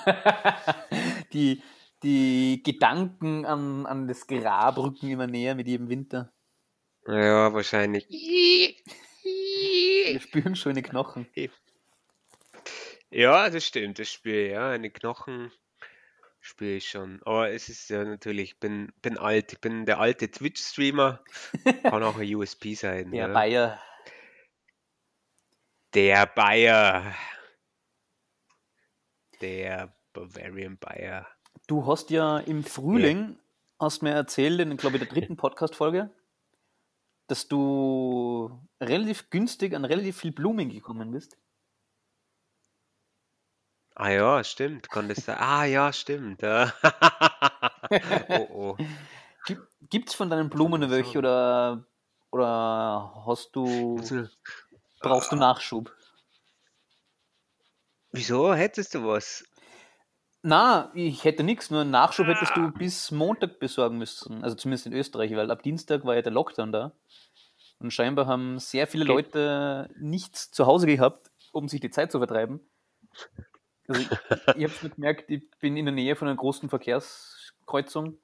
die, 1.34 1.62
die 2.04 2.64
Gedanken 2.64 3.46
an, 3.46 3.86
an 3.86 4.08
das 4.08 4.28
Grab 4.28 4.78
rücken 4.78 5.10
immer 5.10 5.28
näher 5.28 5.56
mit 5.56 5.68
jedem 5.68 5.90
Winter. 5.90 6.32
Ja, 7.06 7.54
wahrscheinlich. 7.54 8.08
Wir 8.10 8.76
spüren 10.22 10.56
schöne 10.56 10.82
Knochen. 10.82 11.28
Ja, 13.10 13.50
das 13.50 13.66
stimmt, 13.66 14.00
das 14.00 14.10
spüre 14.10 14.46
ich, 14.46 14.52
ja. 14.54 14.70
Eine 14.70 14.90
Knochen 14.90 15.52
spüre 16.46 16.76
ich 16.76 16.90
schon. 16.90 17.22
Aber 17.24 17.50
es 17.50 17.70
ist 17.70 17.90
ja 17.90 18.04
natürlich, 18.04 18.52
ich 18.52 18.60
bin, 18.60 18.92
bin 19.02 19.18
alt, 19.18 19.54
ich 19.54 19.62
bin 19.62 19.86
der 19.86 20.00
alte 20.00 20.30
Twitch-Streamer. 20.30 21.24
Kann 21.84 22.04
auch 22.04 22.18
ein 22.18 22.36
USP 22.36 22.76
sein. 22.76 23.12
Der 23.12 23.28
ja. 23.28 23.34
Bayer. 23.34 23.82
Der 25.96 26.26
Bayer. 26.28 27.16
Der 29.42 29.96
Bavarian 30.14 30.78
Bayer. 30.78 31.28
Du 31.68 31.88
hast 31.88 32.12
ja 32.12 32.38
im 32.38 32.64
Frühling, 32.64 33.40
hast 33.80 34.04
mir 34.04 34.12
erzählt, 34.12 34.60
in, 34.60 34.78
glaube 34.78 34.98
ich, 34.98 35.04
der 35.04 35.12
dritten 35.12 35.38
Podcast-Folge, 35.38 36.12
dass 37.28 37.48
du 37.48 38.52
relativ 38.80 39.32
günstig 39.32 39.74
an 39.74 39.84
relativ 39.84 40.20
viel 40.20 40.32
Blumen 40.32 40.70
gekommen 40.70 41.12
bist. 41.12 41.38
Ah 43.96 44.10
ja, 44.10 44.44
stimmt. 44.44 44.88
Das 44.94 45.18
sein? 45.20 45.38
Ah 45.40 45.64
ja, 45.64 45.92
stimmt. 45.94 46.42
ja. 46.42 46.74
Oh 48.30 48.48
oh. 48.52 48.78
Gibt 49.90 50.10
es 50.10 50.16
von 50.16 50.30
deinen 50.30 50.50
Blumen 50.50 50.90
welche 50.90 51.20
oder, 51.20 51.86
oder 52.32 53.24
hast 53.28 53.56
du, 53.56 54.02
brauchst 55.02 55.32
du 55.32 55.36
Nachschub? 55.36 55.96
Wieso 58.12 58.54
hättest 58.56 58.96
du 58.96 59.06
was? 59.06 59.44
Na, 60.42 60.92
ich 60.96 61.24
hätte 61.24 61.44
nichts, 61.44 61.70
nur 61.70 61.82
einen 61.82 61.92
Nachschub 61.92 62.28
hättest 62.28 62.56
du 62.58 62.72
bis 62.72 63.12
Montag 63.12 63.60
besorgen 63.60 63.98
müssen. 63.98 64.44
Also 64.44 64.56
zumindest 64.56 64.88
in 64.88 64.94
Österreich, 64.94 65.36
weil 65.36 65.52
ab 65.52 65.64
Dienstag 65.64 66.06
war 66.06 66.16
ja 66.16 66.22
der 66.22 66.32
Lockdown 66.32 66.72
da. 66.72 66.92
Und 67.80 67.92
scheinbar 67.92 68.26
haben 68.26 68.58
sehr 68.60 68.88
viele 68.88 69.04
Okay. 69.04 69.14
Leute 69.14 69.90
nichts 70.00 70.50
zu 70.52 70.66
Hause 70.66 70.88
gehabt, 70.88 71.30
um 71.52 71.68
sich 71.68 71.82
die 71.82 71.90
Zeit 71.90 72.12
zu 72.12 72.18
vertreiben. 72.18 72.62
Also 73.88 74.02
ich, 74.02 74.10
ich 74.58 74.64
habe 74.64 74.90
gemerkt, 74.90 75.30
ich 75.30 75.50
bin 75.60 75.78
in 75.78 75.86
der 75.86 75.94
Nähe 75.94 76.16
von 76.16 76.28
einer 76.28 76.38
großen 76.38 76.70
Verkehrskreuzung. 76.70 78.18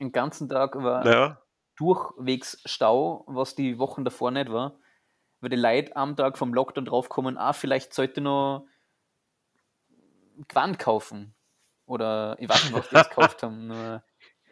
Den 0.00 0.12
ganzen 0.12 0.48
Tag 0.48 0.74
war 0.76 1.06
Ja. 1.06 1.42
durchwegs 1.76 2.60
Stau, 2.64 3.24
was 3.26 3.54
die 3.54 3.78
Wochen 3.78 4.04
davor 4.04 4.30
nicht 4.30 4.50
war. 4.50 4.78
Weil 5.40 5.50
die 5.50 5.56
Leute 5.56 5.94
am 5.96 6.16
Tag 6.16 6.38
vom 6.38 6.54
Lockdown 6.54 6.84
draufkommen, 6.84 7.36
ah, 7.36 7.52
vielleicht 7.52 7.92
sollte 7.94 8.20
ich 8.20 8.24
noch 8.24 8.66
Gewand 10.48 10.78
kaufen. 10.78 11.34
Oder 11.86 12.36
ich 12.38 12.48
weiß 12.48 12.64
nicht, 12.64 12.72
was 12.74 12.88
die 12.88 12.96
jetzt 12.96 13.10
gekauft 13.10 13.42
haben. 13.42 13.66
Nur 13.66 14.02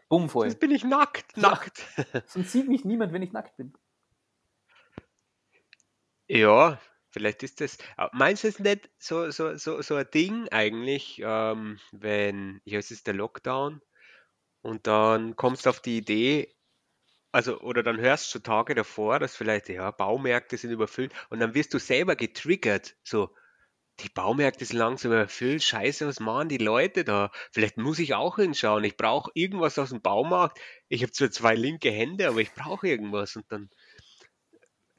bumm 0.09 0.29
voll. 0.29 0.49
Jetzt 0.49 0.61
bin 0.61 0.73
ich 0.73 0.85
nackt, 0.85 1.37
Ja. 1.37 1.51
nackt. 1.51 1.83
Sonst 2.27 2.53
sieht 2.53 2.69
mich 2.69 2.85
niemand, 2.85 3.13
wenn 3.13 3.23
ich 3.23 3.33
nackt 3.33 3.57
bin. 3.57 3.73
Ja, 6.29 6.79
vielleicht 7.11 7.43
ist 7.43 7.61
das. 7.61 7.79
aber 7.97 8.11
Meinst 8.17 8.45
du 8.45 8.49
es 8.49 8.59
nicht 8.59 8.91
so, 8.99 9.31
so, 9.31 9.57
so, 9.57 9.83
so 9.83 9.97
ein 9.97 10.07
Ding 10.13 10.49
eigentlich, 10.51 11.21
ähm, 11.25 11.79
wenn, 11.93 12.61
ja, 12.65 12.79
es 12.79 12.91
ist 12.91 13.07
der 13.07 13.15
Lockdown 13.15 13.81
und 14.63 14.87
dann 14.87 15.37
kommst 15.37 15.67
du 15.67 15.71
auf 15.71 15.81
die 15.81 15.99
Idee, 15.99 16.55
also, 17.33 17.61
oder 17.61 17.83
dann 17.83 17.99
hörst 18.01 18.35
du 18.35 18.41
Tage 18.41 18.75
davor, 18.75 19.19
dass 19.19 19.37
vielleicht, 19.37 19.69
ja, 19.69 19.91
Baumärkte 19.91 20.57
sind 20.57 20.73
überfüllt 20.73 21.13
und 21.31 21.41
dann 21.41 21.55
wirst 21.55 21.75
du 21.75 21.79
selber 21.79 22.17
getriggert, 22.17 22.97
so, 23.05 23.31
die 24.01 24.09
Baumärkte 24.09 24.65
sind 24.65 24.79
langsam 24.79 25.13
überfüllt, 25.13 25.63
scheiße, 25.63 26.07
was 26.07 26.21
machen 26.21 26.49
die 26.49 26.59
Leute 26.59 27.05
da? 27.05 27.31
Vielleicht 27.53 27.77
muss 27.77 27.99
ich 27.99 28.15
auch 28.15 28.37
hinschauen, 28.37 28.85
ich 28.85 28.97
brauche 28.97 29.31
irgendwas 29.35 29.79
aus 29.79 29.91
dem 29.91 30.01
Baumarkt. 30.03 30.59
Ich 30.89 31.03
habe 31.03 31.13
zwar 31.13 31.31
zwei 31.31 31.55
linke 31.55 31.91
Hände, 31.91 32.29
aber 32.29 32.41
ich 32.41 32.53
brauche 32.55 32.89
irgendwas 32.89 33.37
und 33.37 33.45
dann 33.51 33.71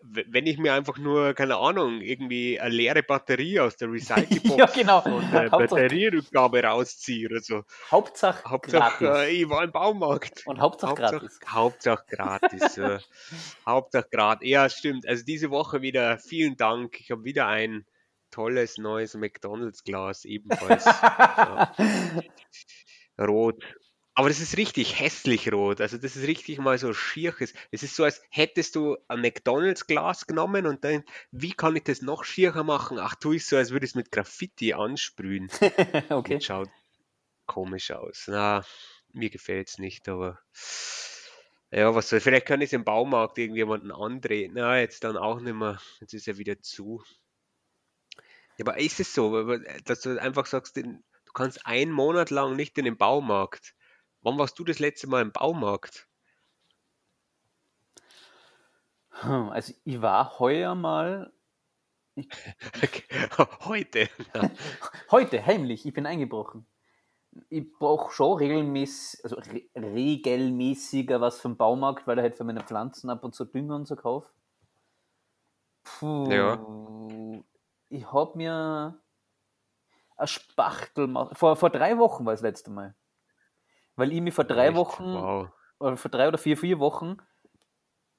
wenn 0.04 0.48
ich 0.48 0.58
mir 0.58 0.74
einfach 0.74 0.98
nur, 0.98 1.34
keine 1.34 1.58
Ahnung, 1.58 2.02
irgendwie 2.02 2.60
eine 2.60 2.74
leere 2.74 3.04
Batterie 3.04 3.60
aus 3.60 3.78
der 3.78 3.90
Recyclingbox 3.92 4.58
Ja, 4.58 4.66
genau. 4.66 5.02
der 5.02 5.52
Hauptsache, 5.52 5.68
Batterierückgabe 5.86 6.64
rausziehe 6.64 7.28
oder 7.30 7.42
so. 7.42 7.64
Hauptsache 7.90 8.50
Hauptsache, 8.50 9.06
gratis. 9.06 9.28
äh, 9.30 9.32
ich 9.32 9.50
war 9.50 9.64
im 9.64 9.72
Baumarkt. 9.72 10.46
Und 10.48 10.60
Hauptsache 10.60 10.92
Hauptsache, 10.92 11.18
gratis. 11.20 11.40
Hauptsache 11.48 12.06
gratis. 12.10 12.78
äh, 12.78 13.00
Hauptsache 13.66 14.08
gratis. 14.12 14.50
Ja, 14.50 14.70
stimmt. 14.70 15.08
Also 15.08 15.24
diese 15.24 15.50
Woche 15.52 15.82
wieder 15.82 16.18
vielen 16.18 16.58
Dank. 16.58 17.00
Ich 17.00 17.12
habe 17.12 17.24
wieder 17.24 17.48
ein 17.48 17.86
tolles 18.32 18.78
neues 18.78 19.14
McDonalds-Glas, 19.16 20.26
ebenfalls 20.26 20.86
ja, 20.86 21.74
rot. 23.20 23.64
Aber 24.13 24.28
das 24.28 24.41
ist 24.41 24.58
richtig 24.58 25.00
hässlich 25.00 25.52
rot. 25.52 25.80
Also 25.80 25.97
das 25.97 26.17
ist 26.17 26.28
richtig 26.28 26.60
mal 26.60 26.78
so 26.78 26.93
schierches. 26.93 27.54
Es 27.71 27.82
ist 27.82 27.95
so, 27.95 28.04
als 28.04 28.21
hättest 28.30 28.76
du 28.76 28.97
ein 29.08 29.21
McDonalds-Glas 29.21 30.28
genommen 30.28 30.65
und 30.65 30.84
dann, 30.84 31.04
wie 31.32 31.54
kann 31.54 31.78
ich 31.78 31.84
das 31.84 32.02
noch 32.02 32.26
schiercher 32.26 32.63
machen? 32.63 33.00
Ach, 33.00 33.15
tu 33.15 33.32
ich 33.32 33.45
so, 33.45 33.56
als 33.56 33.71
würde 33.71 33.86
ich 33.86 33.91
es 33.91 33.95
mit 33.95 34.12
Graffiti 34.12 34.74
ansprühen. 34.74 35.50
okay. 36.10 36.36
Das 36.36 36.45
schaut 36.45 36.69
komisch 37.45 37.91
aus. 37.91 38.26
Na, 38.28 38.65
mir 39.13 39.30
gefällt 39.30 39.69
es 39.69 39.78
nicht, 39.78 40.10
aber 40.10 40.39
ja, 41.71 41.95
was 41.95 42.10
soll, 42.10 42.19
vielleicht 42.19 42.45
kann 42.45 42.60
ich 42.60 42.67
es 42.67 42.74
im 42.74 42.84
Baumarkt 42.84 43.38
irgendjemanden 43.38 43.91
andrehen. 43.93 44.54
Na, 44.56 44.78
jetzt 44.80 45.06
dann 45.06 45.15
auch 45.15 45.39
nicht 45.39 45.56
mehr. 45.56 45.80
Jetzt 46.02 46.13
ist 46.13 46.28
er 46.28 46.38
wieder 46.38 46.62
zu. 46.62 47.02
Ja, 48.58 48.65
aber 48.65 48.78
ist 48.78 49.00
es 49.00 49.13
so, 49.13 49.58
dass 49.86 50.02
du 50.02 50.21
einfach 50.21 50.45
sagst, 50.45 50.76
du 50.76 51.02
kannst 51.34 51.65
einen 51.65 51.91
Monat 51.91 52.30
lang 52.30 52.58
nicht 52.58 52.78
in 52.78 52.86
den 52.86 52.97
Baumarkt? 52.97 53.74
Wann 54.23 54.39
warst 54.39 54.57
du 54.57 54.63
das 54.63 54.79
letzte 54.79 55.05
Mal 55.05 55.21
im 55.21 55.31
Baumarkt? 55.31 56.10
Hm, 59.10 59.49
Also 59.49 59.73
ich 59.86 60.01
war 60.01 60.39
heuer 60.39 60.75
mal, 60.75 61.31
Heute. 63.65 64.10
Ja. 64.34 64.49
heute 65.12 65.45
heimlich, 65.45 65.86
ich 65.86 65.93
bin 65.93 66.05
eingebrochen. 66.05 66.65
Ich 67.49 67.71
brauche 67.79 68.13
schon 68.13 68.38
regelmäßig, 68.39 69.23
also 69.23 69.38
re 69.38 69.63
regelmäßiger 69.75 71.21
was 71.21 71.41
vom 71.41 71.57
Baumarkt, 71.57 72.07
weil 72.07 72.19
er 72.19 72.23
halt 72.23 72.36
für 72.36 72.45
meine 72.45 72.62
Pflanzen 72.62 73.10
ab 73.10 73.23
und 73.23 73.36
zu 73.36 73.45
Dünger 73.45 73.75
und 73.77 73.88
so 73.88 73.95
kauft. 73.95 74.34
Ja. 76.29 76.57
Puh, 76.63 77.43
ich 77.89 78.12
habe 78.12 78.36
mir 78.38 78.99
ein 80.17 80.27
Spachtel, 80.27 81.07
ma- 81.07 81.34
vor, 81.34 81.55
vor 81.57 81.69
drei 81.69 81.97
Wochen 81.97 82.25
war 82.25 82.31
das 82.34 82.41
letzte 82.41 82.71
Mal. 82.71 82.95
Weil 84.02 84.12
ich 84.12 84.22
mich 84.22 84.34
vor 84.34 84.44
drei 84.46 84.68
Echt? 84.70 84.76
Wochen 84.76 85.14
Wow. 85.14 85.50
oder 85.80 85.96
vor 85.96 86.10
drei 86.10 86.28
oder 86.28 86.40
vier, 86.40 86.58
vier 86.58 86.80
Wochen, 86.80 87.18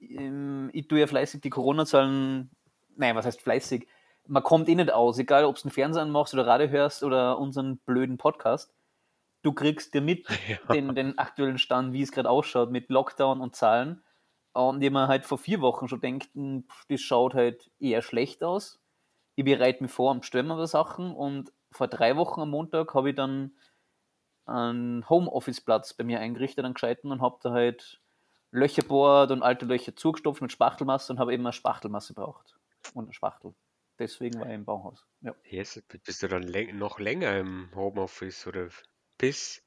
ähm, 0.00 0.70
ich 0.72 0.86
tue 0.86 1.00
ja 1.00 1.06
fleißig 1.08 1.40
die 1.40 1.50
Corona-Zahlen, 1.50 2.50
nein, 2.96 3.16
was 3.16 3.26
heißt 3.26 3.40
fleißig? 3.42 3.88
Man 4.28 4.44
kommt 4.44 4.68
eh 4.68 4.76
nicht 4.76 4.92
aus, 4.92 5.18
egal 5.18 5.44
ob 5.44 5.56
du 5.56 5.64
einen 5.64 5.72
Fernseher 5.72 6.06
machst 6.06 6.34
oder 6.34 6.46
Radio 6.46 6.68
hörst 6.68 7.02
oder 7.02 7.38
unseren 7.38 7.78
blöden 7.78 8.16
Podcast. 8.16 8.72
Du 9.42 9.52
kriegst 9.52 9.92
dir 9.92 10.00
mit 10.02 10.26
Ja. 10.48 10.58
den, 10.72 10.94
den 10.94 11.18
aktuellen 11.18 11.58
Stand, 11.58 11.92
wie 11.92 12.02
es 12.02 12.12
gerade 12.12 12.30
ausschaut 12.30 12.70
mit 12.70 12.88
Lockdown 12.88 13.40
und 13.40 13.56
Zahlen. 13.56 14.04
Und 14.52 14.80
die 14.80 14.90
man 14.90 15.08
halt 15.08 15.24
vor 15.24 15.38
vier 15.38 15.60
Wochen 15.62 15.88
schon 15.88 16.00
denkt, 16.00 16.28
hm, 16.34 16.64
das 16.88 17.00
schaut 17.00 17.34
halt 17.34 17.70
eher 17.80 18.02
schlecht 18.02 18.44
aus. 18.44 18.80
Ich 19.34 19.44
bereite 19.44 19.82
mich 19.82 19.90
vor 19.90 20.12
und 20.12 20.20
bestelle 20.20 20.44
mir 20.44 20.66
Sachen 20.68 21.12
und 21.12 21.52
vor 21.72 21.88
drei 21.88 22.16
Wochen 22.16 22.42
am 22.42 22.50
Montag 22.50 22.94
habe 22.94 23.10
ich 23.10 23.16
dann 23.16 23.56
einen 24.46 25.08
Homeoffice-Platz 25.08 25.94
bei 25.94 26.04
mir 26.04 26.20
eingerichtet, 26.20 26.64
einen 26.64 26.74
gescheiten 26.74 27.10
und 27.10 27.22
habe 27.22 27.38
da 27.42 27.52
halt 27.52 28.00
Löcher 28.50 28.82
bohrt 28.82 29.30
und 29.30 29.42
alte 29.42 29.66
Löcher 29.66 29.96
zugestopft 29.96 30.42
mit 30.42 30.52
Spachtelmasse 30.52 31.12
und 31.12 31.18
habe 31.18 31.32
eben 31.32 31.44
eine 31.44 31.52
Spachtelmasse 31.52 32.14
braucht. 32.14 32.54
Und 32.94 33.04
eine 33.04 33.14
Spachtel. 33.14 33.54
Deswegen 33.98 34.40
war 34.40 34.46
ich 34.46 34.54
im 34.54 34.64
Bauhaus. 34.64 35.06
Ja. 35.20 35.34
Yes, 35.44 35.80
bist 36.04 36.22
du 36.22 36.28
dann 36.28 36.42
läng 36.42 36.76
noch 36.76 36.98
länger 36.98 37.38
im 37.38 37.70
Homeoffice 37.74 38.46
oder 38.46 38.68
bis 39.16 39.62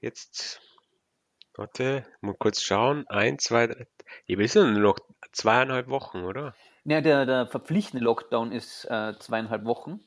jetzt? 0.00 0.60
Warte, 1.54 2.06
mal 2.20 2.34
kurz 2.34 2.62
schauen. 2.62 3.06
Ein, 3.08 3.38
zwei, 3.38 3.66
drei. 3.66 3.86
Ja, 4.26 4.38
wir 4.38 4.48
sind 4.48 4.74
nur 4.74 4.82
noch 4.82 4.98
zweieinhalb 5.32 5.88
Wochen, 5.88 6.22
oder? 6.22 6.54
Ja, 6.84 7.00
der, 7.00 7.26
der 7.26 7.46
verpflichtende 7.46 8.04
Lockdown 8.04 8.52
ist 8.52 8.84
äh, 8.84 9.18
zweieinhalb 9.18 9.64
Wochen. 9.64 10.00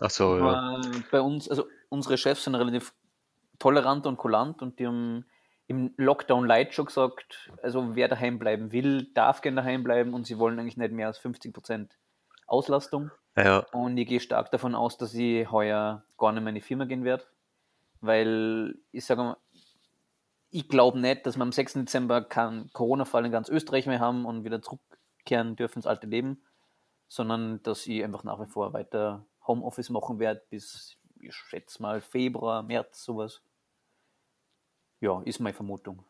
Ach 0.00 0.10
so, 0.10 0.38
ja. 0.38 0.44
Aber 0.44 0.80
bei 1.10 1.20
uns, 1.20 1.50
also 1.50 1.66
unsere 1.90 2.16
Chefs 2.16 2.44
sind 2.44 2.54
relativ 2.54 2.94
tolerant 3.58 4.06
und 4.06 4.16
kulant 4.16 4.62
und 4.62 4.78
die 4.78 4.86
haben 4.86 5.26
im 5.66 5.94
Lockdown 5.96 6.46
Light 6.46 6.74
schon 6.74 6.86
gesagt, 6.86 7.52
also 7.62 7.94
wer 7.94 8.08
daheim 8.08 8.38
bleiben 8.38 8.72
will, 8.72 9.08
darf 9.14 9.40
gerne 9.40 9.56
daheim 9.56 9.84
bleiben 9.84 10.14
und 10.14 10.26
sie 10.26 10.38
wollen 10.38 10.58
eigentlich 10.58 10.76
nicht 10.76 10.92
mehr 10.92 11.06
als 11.06 11.20
50% 11.20 11.90
Auslastung. 12.48 13.12
Ja, 13.36 13.60
Und 13.72 13.96
ich 13.96 14.08
gehe 14.08 14.18
stark 14.18 14.50
davon 14.50 14.74
aus, 14.74 14.98
dass 14.98 15.14
ich 15.14 15.48
heuer 15.52 16.02
gar 16.18 16.32
nicht 16.32 16.42
mehr 16.42 16.48
in 16.48 16.56
die 16.56 16.60
Firma 16.60 16.86
gehen 16.86 17.04
werde, 17.04 17.24
weil 18.00 18.74
ich 18.90 19.04
sage 19.04 19.22
mal, 19.22 19.36
ich 20.50 20.68
glaube 20.68 20.98
nicht, 20.98 21.24
dass 21.26 21.36
wir 21.36 21.42
am 21.42 21.52
6. 21.52 21.74
Dezember 21.74 22.22
keinen 22.22 22.72
Corona-Fall 22.72 23.26
in 23.26 23.30
ganz 23.30 23.48
Österreich 23.48 23.86
mehr 23.86 24.00
haben 24.00 24.24
und 24.24 24.44
wieder 24.44 24.60
zurückkehren 24.60 25.54
dürfen 25.54 25.78
ins 25.78 25.86
alte 25.86 26.08
Leben, 26.08 26.42
sondern 27.06 27.62
dass 27.62 27.86
ich 27.86 28.02
einfach 28.02 28.24
nach 28.24 28.40
wie 28.40 28.50
vor 28.50 28.72
weiter 28.72 29.24
Homeoffice 29.46 29.90
machen 29.90 30.18
werde 30.18 30.42
bis, 30.50 30.96
ich 31.22 31.34
schätze 31.34 31.82
mal, 31.82 32.00
Februar, 32.00 32.62
März, 32.62 33.04
sowas. 33.04 33.42
Ja, 35.00 35.22
ist 35.24 35.40
meine 35.40 35.54
Vermutung. 35.54 36.04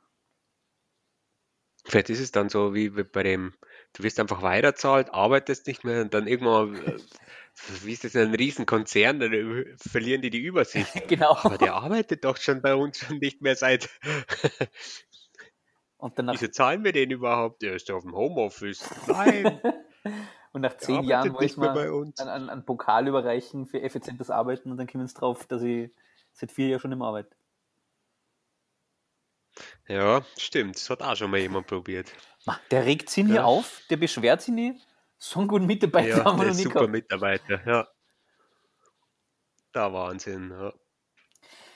vielleicht 1.84 2.10
ist 2.10 2.20
es 2.20 2.32
dann 2.32 2.48
so 2.48 2.74
wie 2.74 2.90
bei 2.90 3.22
dem, 3.22 3.54
du 3.94 4.02
wirst 4.02 4.20
einfach 4.20 4.42
weiterzahlt, 4.42 5.12
arbeitest 5.12 5.66
nicht 5.66 5.84
mehr 5.84 6.02
und 6.02 6.12
dann 6.14 6.26
irgendwann, 6.26 6.74
äh, 6.74 6.98
wie 7.82 7.92
ist 7.92 8.04
das, 8.04 8.16
ein 8.16 8.34
Riesenkonzern, 8.34 9.20
dann 9.20 9.32
äh, 9.32 9.76
verlieren 9.76 10.22
die 10.22 10.30
die 10.30 10.40
Übersicht. 10.40 10.92
genau. 11.08 11.36
Aber 11.36 11.58
der 11.58 11.74
arbeitet 11.74 12.24
doch 12.24 12.36
schon 12.36 12.62
bei 12.62 12.74
uns 12.74 12.98
schon 12.98 13.18
nicht 13.18 13.42
mehr 13.42 13.56
seit. 13.56 13.88
Und 15.96 16.18
dann 16.18 16.26
nach, 16.26 16.34
Wieso 16.34 16.48
zahlen 16.48 16.82
wir 16.82 16.92
den 16.92 17.10
überhaupt? 17.10 17.62
Der 17.62 17.74
ist 17.74 17.90
auf 17.90 18.02
dem 18.02 18.14
Homeoffice. 18.14 18.88
Nein, 19.06 19.60
und 20.52 20.60
nach 20.62 20.76
zehn 20.76 21.04
Jahren 21.04 21.32
wollte 21.32 21.44
ich 21.46 21.56
mal 21.56 21.72
bei 21.74 21.90
uns. 21.90 22.18
einen, 22.20 22.30
einen, 22.30 22.50
einen 22.50 22.64
Pokal 22.64 23.06
überreichen 23.08 23.66
für 23.66 23.80
effizientes 23.82 24.30
Arbeiten 24.30 24.70
und 24.70 24.76
dann 24.78 24.86
kommen 24.86 25.06
sie 25.06 25.14
drauf, 25.14 25.46
dass 25.46 25.62
ich 25.62 25.90
seit 26.32 26.52
vier 26.52 26.68
Jahren 26.68 26.80
schon 26.80 26.92
im 26.92 27.02
Arbeit. 27.02 27.28
Ja, 29.88 30.24
stimmt. 30.38 30.76
Das 30.76 30.88
hat 30.90 31.02
auch 31.02 31.16
schon 31.16 31.30
mal 31.30 31.40
jemand 31.40 31.66
probiert. 31.66 32.12
Der 32.70 32.86
regt 32.86 33.10
sich 33.10 33.24
nie 33.24 33.34
Ja. 33.34 33.44
auf, 33.44 33.82
der 33.90 33.96
beschwert 33.96 34.42
sich 34.42 34.54
nie. 34.54 34.80
So 35.18 35.40
einen 35.40 35.48
guten 35.48 35.66
Mitarbeiter 35.66 36.08
Ja, 36.18 36.24
haben 36.24 36.38
wir 36.38 36.44
der 36.44 36.46
noch 36.46 36.50
ist 36.52 36.56
nie 36.58 36.62
super 36.64 36.74
gehabt. 36.80 36.92
Mitarbeiter. 36.92 37.66
Ja. 37.66 37.88
Da 39.72 39.92
Wahnsinn. 39.92 40.50
Ja. 40.50 40.72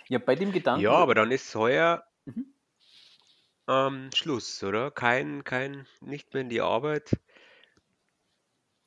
Ja, 0.08 0.18
bei 0.18 0.34
dem 0.34 0.52
Gedanken. 0.52 0.82
ja, 0.82 0.92
aber 0.92 1.14
dann 1.14 1.30
ist 1.30 1.54
heuer 1.54 2.04
Mhm. 2.26 2.54
ähm, 3.68 4.10
Schluss, 4.14 4.62
oder? 4.62 4.90
Kein, 4.90 5.44
kein, 5.44 5.86
nicht 6.00 6.32
mehr 6.32 6.42
in 6.42 6.48
die 6.48 6.60
Arbeit. 6.62 7.10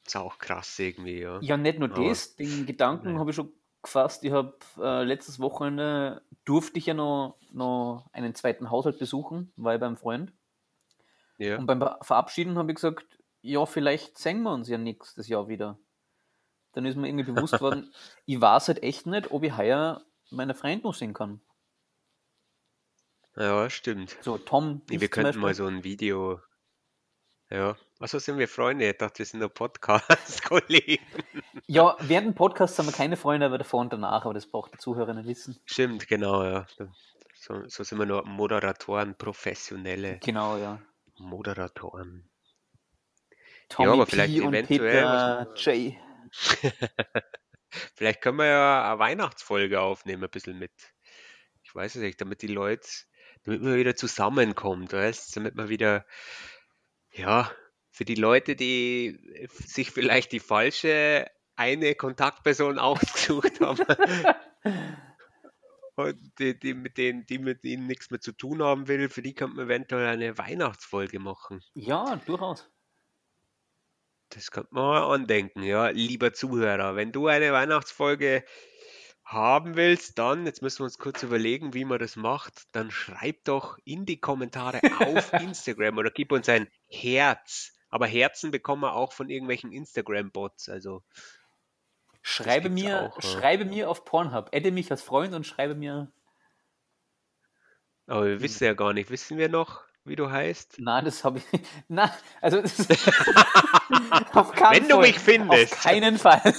Ist 0.08 0.16
auch 0.16 0.38
krass 0.40 0.80
irgendwie, 0.80 1.20
ja. 1.20 1.40
Ja, 1.42 1.58
nicht 1.58 1.80
nur 1.80 1.92
Aber- 1.92 2.08
das, 2.10 2.36
den 2.36 2.66
Gedanken 2.66 3.20
habe 3.20 3.30
ich 3.32 3.36
schon 3.36 3.52
gefasst. 3.84 4.24
Ich 4.24 4.32
habe 4.32 4.58
äh, 4.80 5.04
letztes 5.04 5.40
Wochenende 5.40 6.22
durfte 6.46 6.80
ich 6.80 6.86
ja 6.88 6.94
noch, 6.94 7.38
noch 7.52 8.10
einen 8.14 8.34
zweiten 8.34 8.70
Haushalt 8.72 9.00
besuchen, 9.00 9.52
war 9.58 9.74
ich 9.76 9.80
beim 9.82 9.98
Freund. 9.98 10.32
Ja. 11.38 11.58
Und 11.58 11.68
beim 11.68 11.80
Ver- 11.80 12.00
Verabschieden 12.02 12.58
habe 12.58 12.72
ich 12.72 12.76
gesagt, 12.76 13.06
ja, 13.42 13.66
vielleicht 13.66 14.18
sehen 14.18 14.42
wir 14.44 14.52
uns 14.54 14.68
ja 14.70 14.78
nächstes 14.78 15.28
Jahr 15.28 15.48
wieder. 15.48 15.78
Dann 16.74 16.86
ist 16.86 16.96
mir 16.96 17.08
irgendwie 17.08 17.32
bewusst 17.32 17.60
worden, 17.62 17.94
ich 18.26 18.40
weiß 18.42 18.70
halt 18.70 18.82
echt 18.84 19.06
nicht, 19.08 19.32
ob 19.32 19.44
ich 19.44 19.56
heuer 19.58 20.02
meine 20.32 20.56
Freunde 20.56 20.84
noch 20.88 20.94
sehen 20.96 21.14
kann. 21.14 21.42
Ja, 23.36 23.70
stimmt. 23.70 24.18
So, 24.22 24.38
Tom, 24.38 24.82
Nee, 24.90 24.96
ich 24.96 25.02
wir 25.02 25.10
könnten 25.10 25.40
mal 25.40 25.54
so 25.54 25.66
ein 25.68 25.84
Video. 25.84 26.40
Ja. 27.50 27.78
Achso, 28.00 28.20
sind 28.20 28.38
wir 28.38 28.48
Freunde? 28.48 28.90
Ich 28.90 28.98
dachte, 28.98 29.20
wir 29.20 29.26
sind 29.26 29.40
nur 29.40 29.50
Podcast-Kollegen. 29.50 31.04
Ja, 31.66 31.96
während 32.00 32.28
dem 32.28 32.36
Podcast 32.36 32.78
haben 32.78 32.88
wir 32.88 32.94
keine 32.94 33.18
Freunde, 33.18 33.46
aber 33.46 33.58
davor 33.58 33.82
und 33.82 33.94
danach, 33.94 34.26
aber 34.26 34.34
das 34.34 34.46
braucht 34.46 34.80
Zuhörer 34.82 35.14
nicht 35.14 35.28
wissen. 35.28 35.60
Stimmt, 35.66 36.08
genau, 36.08 36.44
ja. 36.44 36.68
So, 37.36 37.68
so 37.68 37.84
sind 37.84 38.00
wir 38.00 38.06
nur 38.06 38.26
Moderatoren, 38.26 39.16
professionelle 39.18 40.20
Genau, 40.20 40.58
ja. 40.58 40.82
Moderatoren. 41.18 42.30
Tommy 43.70 43.90
aber 43.90 44.06
P. 44.06 44.12
vielleicht 44.12 44.42
und 44.42 44.54
eventuell 44.54 45.48
Peter 45.56 45.56
J. 45.56 45.96
Vielleicht 47.96 48.22
können 48.22 48.38
wir 48.38 48.46
ja 48.46 48.90
eine 48.90 49.00
Weihnachtsfolge 49.00 49.82
aufnehmen, 49.82 50.24
ein 50.24 50.30
bisschen 50.30 50.58
mit. 50.58 50.72
Ich 51.64 51.76
weiß 51.76 51.96
es 51.96 52.02
nicht, 52.02 52.20
damit 52.22 52.42
die 52.42 52.48
Leute, 52.48 52.88
damit 53.44 53.62
man 53.62 53.76
wieder 53.76 53.96
zusammenkommt, 53.96 54.94
weißt, 54.94 55.36
damit 55.36 55.56
man 55.56 55.70
wieder, 55.70 56.06
ja, 57.18 57.52
für 57.90 58.06
die 58.06 58.16
Leute, 58.16 58.56
die 58.56 59.48
sich 59.50 59.92
vielleicht 59.92 60.32
die 60.32 60.40
falsche 60.40 61.26
eine 61.56 61.96
Kontaktperson 61.96 62.78
ausgesucht 62.80 63.60
haben 63.60 63.84
und 65.96 66.40
die, 66.40 66.58
die 66.58 66.74
mit 66.74 66.98
denen, 66.98 67.26
die 67.26 67.40
mit 67.40 67.64
ihnen 67.64 67.88
nichts 67.88 68.12
mehr 68.12 68.22
zu 68.22 68.32
tun 68.32 68.62
haben 68.62 68.88
will, 68.88 69.10
für 69.10 69.22
die 69.22 69.34
könnte 69.34 69.56
man 69.56 69.66
eventuell 69.66 70.08
eine 70.08 70.38
Weihnachtsfolge 70.38 71.20
machen. 71.20 71.64
Ja, 71.74 72.18
durchaus. 72.26 72.70
Das 74.30 74.52
könnte 74.52 74.70
man 74.74 74.84
mal 74.84 75.14
andenken, 75.16 75.64
ja. 75.64 75.88
Lieber 75.88 76.34
Zuhörer, 76.34 76.96
wenn 76.96 77.12
du 77.12 77.28
eine 77.28 77.52
Weihnachtsfolge 77.52 78.44
haben 79.28 79.76
willst, 79.76 80.18
dann, 80.18 80.46
jetzt 80.46 80.62
müssen 80.62 80.80
wir 80.80 80.86
uns 80.86 80.98
kurz 80.98 81.22
überlegen, 81.22 81.74
wie 81.74 81.84
man 81.84 82.00
das 82.00 82.16
macht, 82.16 82.64
dann 82.72 82.92
schreib 82.92 83.44
doch 83.44 83.78
in 83.84 84.06
die 84.06 84.20
Kommentare 84.22 84.80
auf 85.00 85.34
Instagram 85.34 85.98
oder 85.98 86.12
gib 86.12 86.32
uns 86.32 86.48
ein 86.48 86.70
Herz. 86.88 87.74
Aber 87.90 88.08
Herzen 88.08 88.52
bekommen 88.52 88.84
wir 88.84 88.94
auch 88.94 89.12
von 89.12 89.30
irgendwelchen 89.30 89.72
Instagram-Bots, 89.72 90.70
also 90.70 91.04
Schreibe 92.22 92.70
mir, 92.70 93.04
auch, 93.04 93.24
ja. 93.24 93.30
schreibe 93.30 93.64
mir 93.64 93.90
auf 93.90 94.04
Pornhub. 94.04 94.50
Adde 94.54 94.72
mich 94.72 94.92
als 94.92 95.02
Freund 95.02 95.34
und 95.34 95.48
schreibe 95.48 95.76
mir. 95.76 96.12
aber 98.06 98.26
wir 98.26 98.42
wissen 98.42 98.66
ja 98.66 98.74
gar 98.74 98.92
nicht, 98.92 99.10
wissen 99.10 99.38
wir 99.38 99.48
noch, 99.48 99.84
wie 100.04 100.18
du 100.18 100.30
heißt? 100.30 100.76
Na, 100.80 101.02
das 101.02 101.24
habe 101.24 101.40
ich. 101.40 101.46
Na, 101.88 102.14
also 102.42 102.62
das 102.62 102.80
auf 104.34 104.52
keinen 104.52 104.82
Wenn 104.82 104.90
du 104.90 104.96
Fall. 104.96 105.08
mich 105.08 105.20
findest. 105.20 105.74
Auf 105.74 105.82
keinen 105.82 106.18
Fall. 106.18 106.54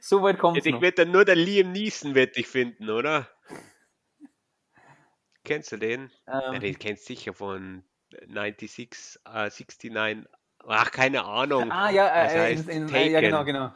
So 0.00 0.22
weit 0.22 0.38
kommt 0.38 0.58
es 0.58 0.66
Ich 0.66 0.72
noch. 0.72 0.80
wird 0.80 0.98
dann 0.98 1.10
nur 1.10 1.24
der 1.24 1.36
Liam 1.36 1.72
Neeson 1.72 2.14
wird 2.14 2.36
dich 2.36 2.46
finden, 2.48 2.90
oder? 2.90 3.28
Kennst 5.44 5.72
du 5.72 5.76
den? 5.78 6.10
Ähm, 6.26 6.60
den 6.60 6.78
kennst 6.78 7.08
du 7.08 7.14
sicher 7.14 7.32
von 7.32 7.82
96, 8.28 9.20
äh, 9.24 9.48
69. 9.90 10.28
Ach, 10.66 10.90
keine 10.90 11.24
Ahnung. 11.24 11.70
ah, 11.72 11.90
ja, 11.90 12.06
Das 12.24 12.34
äh, 12.34 12.38
heißt 12.40 12.68
in, 12.68 12.88
in, 12.88 12.94
äh, 12.94 13.08
ja, 13.10 13.20
genau, 13.20 13.44
genau. 13.44 13.72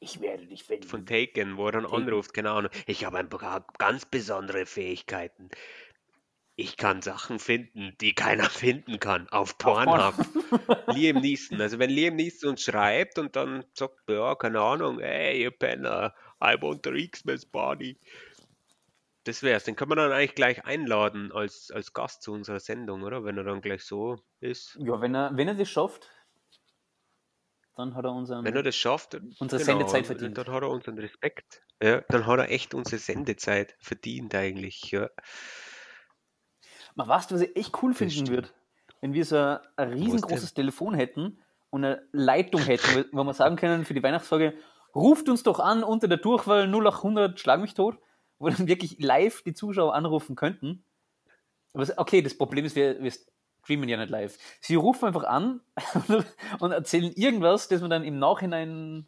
Ich 0.00 0.20
werde 0.20 0.46
dich 0.46 0.64
finden. 0.64 0.86
Von 0.86 1.06
Taken, 1.06 1.56
wo 1.56 1.66
er 1.66 1.72
dann 1.72 1.84
Taken. 1.84 2.08
anruft, 2.08 2.34
keine 2.34 2.50
Ahnung. 2.50 2.70
Ich 2.86 3.04
habe 3.04 3.18
ein 3.18 3.28
paar 3.28 3.64
ganz 3.78 4.04
besondere 4.04 4.66
Fähigkeiten. 4.66 5.48
Ich 6.62 6.76
kann 6.76 7.02
Sachen 7.02 7.40
finden, 7.40 7.96
die 8.00 8.14
keiner 8.14 8.44
finden 8.50 9.00
kann. 9.00 9.28
Auf 9.30 9.58
Pornhub. 9.58 10.14
Liam 10.94 11.20
Neeson. 11.20 11.60
Also 11.60 11.80
wenn 11.80 11.90
Liam 11.90 12.14
Neeson 12.14 12.50
uns 12.50 12.62
schreibt 12.62 13.18
und 13.18 13.34
dann 13.34 13.64
sagt, 13.74 13.96
ja, 14.08 14.36
keine 14.36 14.60
Ahnung, 14.60 15.00
hey, 15.00 15.42
ihr 15.42 15.50
Penner, 15.50 16.14
I 16.40 16.54
want 16.60 16.84
the 16.84 17.08
Xmas 17.08 17.44
Party. 17.44 17.98
Das 19.24 19.42
wär's. 19.42 19.64
Den 19.64 19.74
kann 19.74 19.88
man 19.88 19.98
dann 19.98 20.12
eigentlich 20.12 20.36
gleich 20.36 20.64
einladen 20.64 21.32
als, 21.32 21.72
als 21.72 21.92
Gast 21.92 22.22
zu 22.22 22.32
unserer 22.32 22.60
Sendung, 22.60 23.02
oder? 23.02 23.24
Wenn 23.24 23.36
er 23.38 23.44
dann 23.44 23.60
gleich 23.60 23.82
so 23.82 24.20
ist. 24.38 24.78
Ja, 24.80 25.00
wenn 25.00 25.16
er, 25.16 25.36
wenn 25.36 25.48
er 25.48 25.54
das 25.54 25.68
schafft, 25.68 26.08
dann 27.74 27.96
hat 27.96 28.04
er 28.04 28.12
unseren. 28.12 28.44
Wenn 28.44 28.54
er 28.54 28.62
das 28.62 28.76
schafft, 28.76 29.14
Unsere 29.14 29.60
genau, 29.62 29.78
Sendezeit 29.78 30.06
verdient. 30.06 30.38
dann 30.38 30.46
hat 30.46 30.62
er 30.62 30.70
unseren 30.70 30.98
Respekt. 30.98 31.62
Ja, 31.82 32.02
dann 32.02 32.26
hat 32.26 32.38
er 32.38 32.50
echt 32.50 32.72
unsere 32.74 32.98
Sendezeit 32.98 33.74
verdient 33.80 34.32
eigentlich. 34.36 34.92
Ja. 34.92 35.10
Man 36.94 37.08
weißt 37.08 37.30
du, 37.30 37.34
was 37.34 37.42
ich 37.42 37.56
echt 37.56 37.82
cool 37.82 37.94
finden 37.94 38.28
würde? 38.28 38.48
Wenn 39.00 39.14
wir 39.14 39.24
so 39.24 39.36
ein, 39.36 39.60
riesengroßes 39.76 40.54
Telefon 40.54 40.94
hätten 40.94 41.38
und 41.70 41.84
eine 41.84 42.06
Leitung 42.12 42.62
hätten, 42.62 43.06
wo 43.12 43.24
wir 43.24 43.34
sagen 43.34 43.56
können 43.56 43.84
für 43.84 43.94
die 43.94 44.02
Weihnachtsfolge, 44.02 44.54
ruft 44.94 45.28
uns 45.28 45.42
doch 45.42 45.58
an 45.58 45.82
unter 45.82 46.08
der 46.08 46.18
Durchwahl 46.18 46.68
0800 46.68 47.38
Schlag 47.40 47.60
mich 47.60 47.74
tot, 47.74 47.98
wo 48.38 48.48
dann 48.48 48.66
wirklich 48.68 48.98
live 49.00 49.42
die 49.42 49.54
Zuschauer 49.54 49.94
anrufen 49.94 50.36
könnten. 50.36 50.84
Aber 51.74 51.86
okay, 51.96 52.22
das 52.22 52.36
Problem 52.36 52.64
ist, 52.64 52.76
wir, 52.76 53.02
wir 53.02 53.12
streamen 53.62 53.88
ja 53.88 53.96
nicht 53.96 54.10
live. 54.10 54.36
Sie 54.60 54.74
rufen 54.74 55.06
einfach 55.06 55.24
an 55.24 55.60
und 56.60 56.72
erzählen 56.72 57.12
irgendwas, 57.12 57.68
das 57.68 57.80
wir 57.80 57.88
dann 57.88 58.04
im 58.04 58.18
Nachhinein 58.18 59.06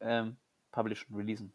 ähm, 0.00 0.36
publishen, 0.70 1.14
releasen. 1.14 1.52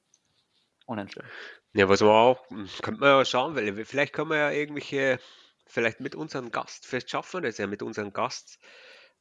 Stellen. 1.07 1.31
Ja, 1.73 1.89
was 1.89 2.01
wir 2.01 2.09
auch, 2.11 2.49
hm, 2.49 2.69
könnte 2.81 3.01
man 3.01 3.09
ja 3.09 3.25
schauen, 3.25 3.55
weil 3.55 3.75
wir- 3.75 3.85
vielleicht 3.85 4.13
können 4.13 4.29
wir 4.29 4.37
ja 4.37 4.51
irgendwelche, 4.51 5.19
vielleicht 5.67 5.99
mit 5.99 6.15
unserem 6.15 6.51
Gast, 6.51 6.85
vielleicht 6.87 7.09
schaffen 7.09 7.43
wir 7.43 7.49
das 7.49 7.57
ja 7.57 7.67
mit 7.67 7.81
unserem 7.83 8.13
Gast, 8.13 8.59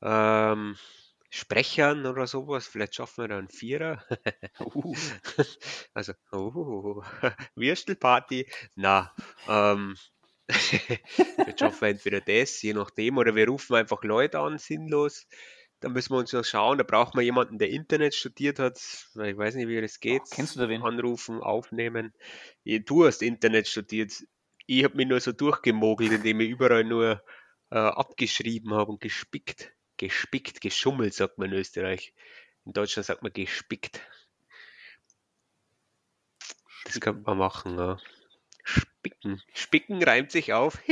ähm, 0.02 0.76
Sprechern 1.30 2.06
oder 2.06 2.26
sowas, 2.28 2.68
vielleicht 2.68 2.94
schaffen 2.94 3.24
wir 3.24 3.28
da 3.28 3.38
einen 3.38 3.48
Vierer. 3.48 4.04
Uh. 4.60 4.94
Also, 5.94 6.12
oh, 6.32 7.02
Würstelparty, 7.56 8.48
na, 8.76 9.12
ähm, 9.48 9.96
wir 10.48 11.54
schaffen 11.58 11.86
entweder 11.86 12.20
das, 12.20 12.60
je 12.62 12.74
nachdem, 12.74 13.18
oder 13.18 13.34
wir 13.34 13.48
rufen 13.48 13.76
einfach 13.76 14.02
Leute 14.04 14.38
an, 14.40 14.58
sinnlos. 14.58 15.26
Da 15.80 15.88
müssen 15.88 16.14
wir 16.14 16.18
uns 16.18 16.32
noch 16.32 16.44
schauen, 16.44 16.78
da 16.78 16.84
braucht 16.84 17.14
man 17.14 17.24
jemanden, 17.24 17.58
der 17.58 17.68
Internet 17.68 18.14
studiert 18.14 18.58
hat, 18.58 18.80
weil 19.14 19.32
ich 19.32 19.36
weiß 19.36 19.54
nicht, 19.54 19.68
wie 19.68 19.80
das 19.80 20.00
geht. 20.00 20.22
Kennst 20.30 20.56
du 20.56 20.60
da 20.60 20.68
wen? 20.68 20.82
Anrufen, 20.82 21.40
aufnehmen. 21.40 22.14
Ja, 22.62 22.78
Du 22.78 23.04
hast 23.04 23.22
Internet 23.22 23.68
studiert. 23.68 24.12
Ich 24.66 24.84
habe 24.84 24.96
mich 24.96 25.06
nur 25.06 25.20
so 25.20 25.32
durchgemogelt, 25.32 26.12
indem 26.12 26.40
ich 26.40 26.48
überall 26.48 26.84
nur 26.84 27.22
äh, 27.70 27.76
abgeschrieben 27.76 28.72
habe 28.72 28.92
und 28.92 29.00
gespickt. 29.00 29.72
Gespickt, 29.98 30.60
geschummelt, 30.60 31.12
sagt 31.12 31.38
man 31.38 31.52
in 31.52 31.58
Österreich. 31.58 32.14
In 32.64 32.72
Deutschland 32.72 33.06
sagt 33.06 33.22
man 33.22 33.32
gespickt. 33.32 34.00
Das 36.84 37.00
könnte 37.00 37.22
man 37.26 37.38
machen, 37.38 37.76
ja. 37.76 37.98
Spicken. 38.74 39.40
Spicken 39.52 40.02
reimt 40.02 40.30
sich 40.30 40.52
auf. 40.52 40.78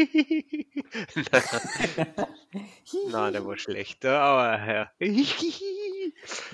Na, 3.10 3.30
der 3.30 3.46
war 3.46 3.56
schlecht, 3.58 4.04
aber 4.04 4.72
ja. 4.72 4.90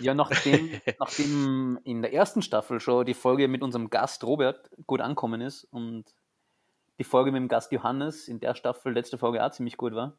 Ja, 0.01 0.15
nachdem, 0.15 0.81
nachdem 0.99 1.79
in 1.85 2.01
der 2.01 2.15
ersten 2.15 2.41
Staffel 2.43 2.81
schon 2.81 3.05
die 3.05 3.15
Folge 3.15 3.49
mit 3.49 3.63
unserem 3.63 3.91
Gast 3.91 4.25
Robert 4.25 4.71
gut 4.87 5.01
ankommen 5.01 5.41
ist 5.43 5.65
und 5.65 6.05
die 6.99 7.05
Folge 7.05 7.33
mit 7.33 7.41
dem 7.41 7.49
Gast 7.49 7.71
Johannes 7.73 8.29
in 8.29 8.41
der 8.41 8.55
Staffel, 8.55 8.93
letzte 8.93 9.19
Folge 9.19 9.45
auch 9.45 9.51
ziemlich 9.51 9.77
gut 9.77 9.95
war, 9.95 10.17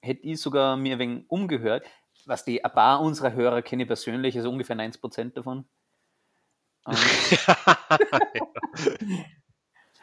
hätte 0.00 0.22
ich 0.22 0.40
sogar 0.40 0.76
mir 0.76 0.96
ein 0.96 0.98
wenig 0.98 1.24
umgehört, 1.28 1.86
was 2.26 2.44
die 2.44 2.64
ein 2.64 2.72
paar 2.72 3.00
unserer 3.00 3.32
Hörer 3.32 3.62
kenne 3.62 3.84
ich 3.84 3.88
persönlich, 3.88 4.36
also 4.36 4.50
ungefähr 4.50 4.76
90% 4.76 5.32
davon. 5.34 5.64
Und 6.86 6.96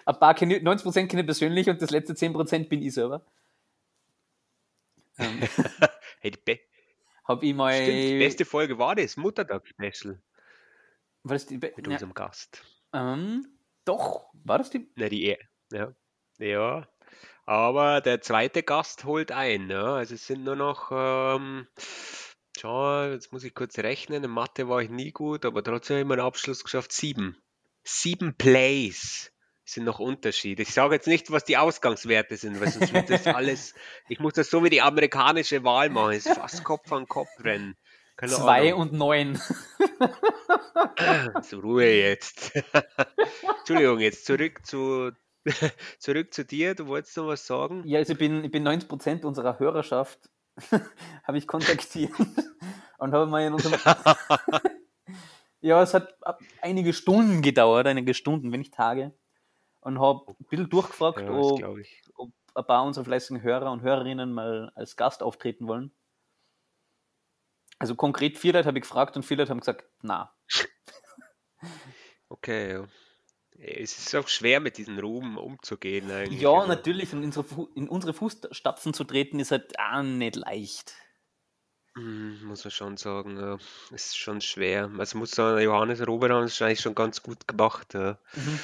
ein 0.06 0.20
paar 0.20 0.34
kenne 0.36 0.58
ich, 0.58 0.64
90% 0.64 1.08
kenne 1.08 1.22
ich 1.22 1.26
persönlich 1.28 1.70
und 1.70 1.82
das 1.82 1.92
letzte 1.92 2.14
10% 2.14 2.70
bin 2.70 2.82
ich 2.82 2.94
selber. 2.94 3.26
Ähm, 5.18 5.42
Hey, 6.20 6.32
die 6.32 6.40
be 6.44 6.60
Habe 7.26 7.46
ich 7.46 7.54
mal. 7.54 7.74
Stimmt, 7.74 8.04
die 8.04 8.20
beste 8.20 8.46
Folge 8.46 8.78
war 8.78 8.96
das, 8.96 9.18
Muttertag-Special 9.18 10.22
war 11.26 11.36
das 11.36 11.46
die 11.46 11.58
Be 11.58 11.74
mit 11.76 11.88
ja, 11.88 11.94
unserem 11.94 12.14
Gast. 12.14 12.64
ähm, 12.94 13.48
doch, 13.86 14.30
war 14.44 14.58
das 14.58 14.70
die? 14.70 14.90
Na, 14.96 15.10
die, 15.10 15.26
E- 15.28 15.40
ja. 15.72 15.94
Ja. 16.38 16.88
Aber 17.46 18.00
der 18.02 18.22
zweite 18.22 18.64
Gast 18.64 19.04
holt 19.04 19.32
ein, 19.34 19.70
ja. 19.70 19.96
Also 19.96 20.16
es 20.16 20.26
sind 20.26 20.44
nur 20.46 20.56
noch, 20.56 20.90
ähm, 20.94 21.68
schau, 22.58 23.04
jetzt 23.06 23.34
muss 23.34 23.44
ich 23.44 23.54
kurz 23.54 23.78
rechnen. 23.80 24.24
In 24.24 24.32
Mathe 24.32 24.70
war 24.70 24.82
ich 24.82 24.90
nie 24.90 25.12
gut, 25.12 25.46
aber 25.46 25.62
trotzdem 25.64 25.96
habe 25.96 26.02
ich 26.04 26.08
meinen 26.08 26.26
Abschluss 26.26 26.64
geschafft. 26.64 26.94
Sieben. 26.94 27.38
Sieben 27.84 28.36
Plays 28.38 29.33
sind 29.66 29.86
noch 29.86 30.00
Unterschied. 30.00 30.60
Ich 30.60 30.74
sage 30.74 30.96
jetzt 30.96 31.08
nicht, 31.08 31.32
was 31.32 31.46
die 31.46 31.58
Ausgangswerte 31.58 32.38
sind, 32.38 32.60
weil 32.60 32.70
sonst 32.70 32.94
wird 32.94 33.10
das 33.10 33.28
alles, 33.28 33.74
ich 34.10 34.20
muss 34.20 34.34
das 34.34 34.50
so 34.50 34.64
wie 34.64 34.70
die 34.70 34.82
amerikanische 34.82 35.64
Wahl 35.64 35.90
machen. 35.90 36.14
Es 36.14 36.26
ist 36.26 36.38
fast 36.38 36.64
Kopf 36.64 36.92
an 36.92 37.08
Kopf 37.08 37.30
rennen. 37.40 37.76
Keine 38.16 38.32
Zwei 38.32 38.74
Ahnung. 38.74 38.82
und 38.82 38.94
neun. 38.94 39.40
Zur 41.42 41.62
Ruhe 41.62 41.92
jetzt. 41.92 42.52
Entschuldigung, 43.60 44.00
jetzt 44.00 44.26
zurück 44.26 44.66
zu, 44.66 45.12
zurück 45.98 46.34
zu 46.34 46.46
dir. 46.46 46.76
Du 46.76 46.88
wolltest 46.88 47.18
noch 47.18 47.28
was 47.28 47.48
sagen? 47.48 47.84
Ja, 47.86 48.00
also 48.00 48.14
ich 48.14 48.20
bin, 48.20 48.44
ich 48.44 48.52
bin 48.52 48.68
90% 48.68 49.26
unserer 49.26 49.60
Hörerschaft 49.60 50.30
habe 51.24 51.38
ich 51.38 51.48
kontaktiert 51.48 52.12
und 52.98 53.14
habe 53.14 53.26
mal 53.26 53.44
in 53.44 53.54
unserem. 53.54 53.80
ja, 55.62 55.82
es 55.82 55.94
hat 55.94 56.16
einige 56.62 56.94
Stunden 56.94 57.42
gedauert, 57.42 57.88
einige 57.88 58.14
Stunden, 58.14 58.52
wenn 58.52 58.60
nicht 58.60 58.74
Tage. 58.74 59.14
Und 59.84 60.00
habe 60.00 60.32
ein 60.40 60.46
bisschen 60.50 60.70
durchgefragt, 60.70 61.20
Ja, 61.20 61.30
ob, 61.32 61.92
ob 62.16 62.32
ein 62.56 62.66
paar 62.66 62.84
unserer 62.86 63.06
fleißigen 63.06 63.42
Hörer 63.42 63.72
und 63.72 63.82
Hörerinnen 63.82 64.32
mal 64.34 64.72
als 64.76 64.96
Gast 64.96 65.24
auftreten 65.24 65.68
wollen. 65.68 65.92
Also 67.80 67.96
konkret 67.96 68.38
vier 68.38 68.54
Leute 68.54 68.68
habe 68.68 68.78
ich 68.78 68.84
gefragt 68.84 69.16
und 69.18 69.24
vier 69.24 69.38
Leute 69.38 69.50
haben 69.52 69.60
gesagt, 69.60 69.86
na. 70.02 70.34
Okay, 72.30 72.72
ja. 72.74 72.88
Es 73.56 73.98
ist 73.98 74.16
auch 74.16 74.28
schwer, 74.28 74.60
mit 74.60 74.78
diesem 74.78 74.98
Ruhm 75.00 75.38
umzugehen 75.38 76.10
eigentlich. 76.12 76.42
Ja, 76.42 76.50
aber- 76.50 76.68
natürlich, 76.68 77.14
und 77.14 77.22
in 77.76 77.88
unsere, 77.88 78.14
Fußstapfen 78.14 78.94
zu 78.94 79.04
treten, 79.04 79.40
ist 79.40 79.52
halt 79.52 79.78
auch 79.80 80.02
nicht 80.02 80.36
leicht. 80.36 80.96
Mm, 81.96 82.44
Muss 82.46 82.64
man 82.64 82.72
schon 82.72 82.98
sagen, 82.98 83.38
ja. 83.40 83.56
Es 83.94 84.08
ist 84.08 84.18
schon 84.18 84.42
schwer. 84.42 84.90
Also 84.98 85.18
muss 85.20 85.32
sagen, 85.32 85.62
Johannes 85.62 86.06
Robert 86.08 86.32
hat 86.32 86.44
es 86.46 86.62
eigentlich 86.62 86.82
schon 86.82 86.96
ganz 86.96 87.22
gut 87.22 87.48
gemacht. 87.48 87.94
Ja. 87.94 88.18
Mhm. 88.34 88.60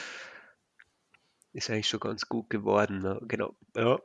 Ist 1.53 1.69
eigentlich 1.69 1.87
schon 1.89 1.99
ganz 1.99 2.27
gut 2.29 2.49
geworden. 2.49 3.01
Ja. 3.03 3.19
Genau. 3.23 3.55
Ja. 3.75 3.99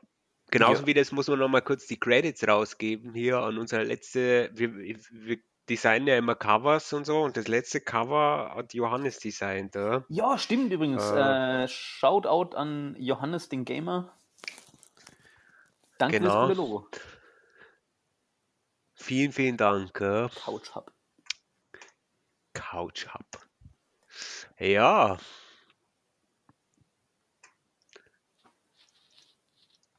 Genauso 0.51 0.83
Ja. 0.83 0.87
wie 0.87 0.95
das 0.95 1.13
muss 1.13 1.29
man 1.29 1.39
nochmal 1.39 1.63
kurz 1.63 1.87
die 1.87 1.99
Credits 1.99 2.47
rausgeben 2.47 3.15
hier 3.15 3.39
an 3.39 3.59
unsere 3.59 3.83
letzte. 3.85 4.51
Wir, 4.55 4.75
wir 4.75 5.39
designen 5.69 6.07
ja 6.07 6.17
immer 6.19 6.35
Covers 6.35 6.93
und 6.93 7.07
so 7.07 7.23
und 7.23 7.37
das 7.37 7.49
letzte 7.49 7.81
Cover 7.81 8.53
hat 8.55 8.75
Johannes 8.75 9.19
designt. 9.19 9.75
Ja. 9.75 10.05
Ja, 10.09 10.37
stimmt 10.39 10.71
übrigens. 10.73 11.03
Äh. 11.11 11.65
Äh, 11.65 11.69
Shoutout 11.69 12.55
an 12.57 12.95
Johannes, 12.99 13.49
den 13.49 13.65
Gamer. 13.65 14.15
Danke 15.99 16.19
Genau. 16.21 16.47
fürs 16.47 16.59
Logo. 16.59 16.89
Vielen, 18.95 19.33
vielen 19.33 19.57
Dank. 19.57 19.95
Couch 19.95 20.75
Hub. 20.75 20.93
Couch 22.53 23.07
Hub. 23.13 23.27
Ja. 24.59 25.19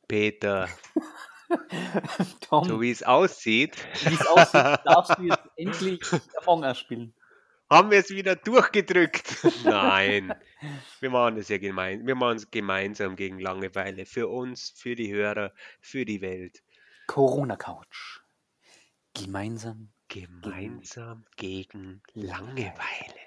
Peter, 0.08 0.70
Tom, 2.42 2.66
so 2.66 2.82
wie 2.82 2.92
es 2.92 3.04
aussieht, 3.04 3.76
wie 4.06 4.14
es 4.14 4.26
aussieht, 4.26 4.80
darfst 4.86 5.18
du 5.18 5.24
jetzt 5.24 5.48
endlich 5.56 6.02
Among 6.42 6.64
Us 6.64 6.80
spielen. 6.80 7.14
haben 7.70 7.92
wir 7.92 8.00
es 8.00 8.10
wieder 8.10 8.36
durchgedrückt. 8.36 9.44
Nein, 9.64 10.34
wir 11.00 11.10
machen 11.10 11.38
es 11.38 11.50
ja 11.50 11.58
gemein, 11.58 12.06
wir 12.06 12.16
machen 12.16 12.38
es 12.38 12.50
gemeinsam 12.52 13.16
gegen 13.16 13.40
Langeweile. 13.40 14.06
Für 14.06 14.28
uns, 14.28 14.72
für 14.72 14.96
die 14.96 15.14
Hörer, 15.14 15.54
für 15.82 16.06
die 16.06 16.22
Welt. 16.22 16.64
Corona 17.08 17.56
Couch. 17.56 18.22
Gemeinsam. 19.14 19.92
Gemeinsam 20.08 21.26
gegen 21.36 22.02
Langeweile. 22.14 23.20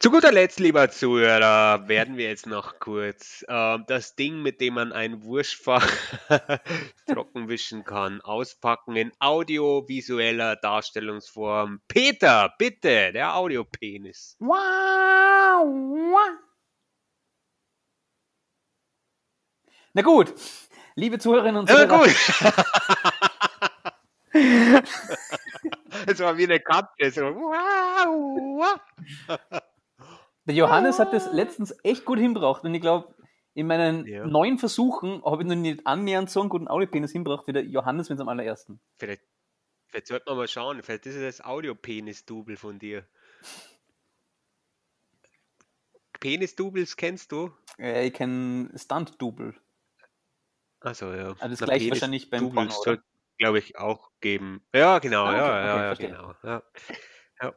Zu 0.00 0.12
guter 0.12 0.30
Letzt, 0.30 0.60
lieber 0.60 0.90
Zuhörer, 0.90 1.88
werden 1.88 2.16
wir 2.16 2.28
jetzt 2.28 2.46
noch 2.46 2.78
kurz 2.78 3.44
ähm, 3.48 3.82
das 3.88 4.14
Ding, 4.14 4.42
mit 4.42 4.60
dem 4.60 4.74
man 4.74 4.92
ein 4.92 5.24
Wurschfach 5.24 5.90
trocken 7.08 7.48
wischen 7.48 7.82
kann, 7.82 8.20
auspacken 8.20 8.94
in 8.94 9.10
audiovisueller 9.18 10.54
Darstellungsform. 10.54 11.80
Peter, 11.88 12.54
bitte, 12.58 13.12
der 13.12 13.34
Audiopenis. 13.34 14.36
Wow, 14.38 15.66
wow. 15.66 16.38
Na 19.94 20.02
gut, 20.02 20.32
liebe 20.94 21.18
Zuhörerinnen 21.18 21.62
und 21.62 21.68
Zuhörer. 21.68 22.04
gut. 22.04 22.14
Es 26.06 26.20
war 26.20 26.36
wie 26.36 26.44
eine 26.44 26.60
Katze. 26.60 27.10
So. 27.10 27.22
wow, 27.34 28.78
wow. 29.26 29.60
Der 30.48 30.54
Johannes 30.54 30.98
hat 30.98 31.12
das 31.12 31.30
letztens 31.32 31.74
echt 31.84 32.04
gut 32.06 32.18
hinbracht 32.18 32.64
und 32.64 32.74
ich 32.74 32.80
glaube, 32.80 33.14
in 33.54 33.66
meinen 33.66 34.06
Ja. 34.06 34.26
neun 34.26 34.58
Versuchen 34.58 35.22
habe 35.24 35.42
ich 35.42 35.48
noch 35.48 35.54
nicht 35.56 35.86
annähernd 35.86 36.30
so 36.30 36.40
einen 36.40 36.48
guten 36.48 36.68
Audiopenis 36.68 37.12
hinbracht 37.12 37.46
wie 37.46 37.52
der 37.52 37.64
Johannes 37.64 38.08
mit 38.08 38.16
seinem 38.18 38.28
allerersten. 38.30 38.80
Vielleicht, 38.98 39.22
vielleicht 39.88 40.06
sollten 40.06 40.26
wir 40.30 40.34
mal 40.36 40.48
schauen. 40.48 40.82
Vielleicht 40.82 41.04
ist 41.06 41.16
es 41.16 41.38
das 41.38 41.44
Audio-Penis-Double 41.46 42.56
von 42.56 42.78
dir. 42.78 43.04
Penis-Doubles 46.20 46.96
kennst 46.96 47.30
du? 47.32 47.52
Äh, 47.78 48.06
ich 48.08 48.14
kenne 48.14 48.70
Stunt-Double. 48.74 49.54
Also 50.80 51.12
ja. 51.12 51.34
Also 51.38 51.48
das 51.56 51.60
gleiche 51.60 51.90
wahrscheinlich 51.90 52.30
beim 52.30 52.50
Penis-Doubles 52.50 52.74
Porno, 52.74 52.82
soll, 52.84 53.02
glaube 53.38 53.58
ich, 53.58 53.76
auch 53.78 54.10
geben. 54.20 54.64
Ja, 54.72 54.98
genau, 54.98 55.24
Ah, 55.26 55.30
okay, 55.30 55.36
ja, 55.36 55.44
okay, 55.44 55.66
ja, 55.66 55.76
ja, 55.76 55.94
verstehe. 55.94 56.08
genau. 56.08 56.34
Ja. 57.42 57.54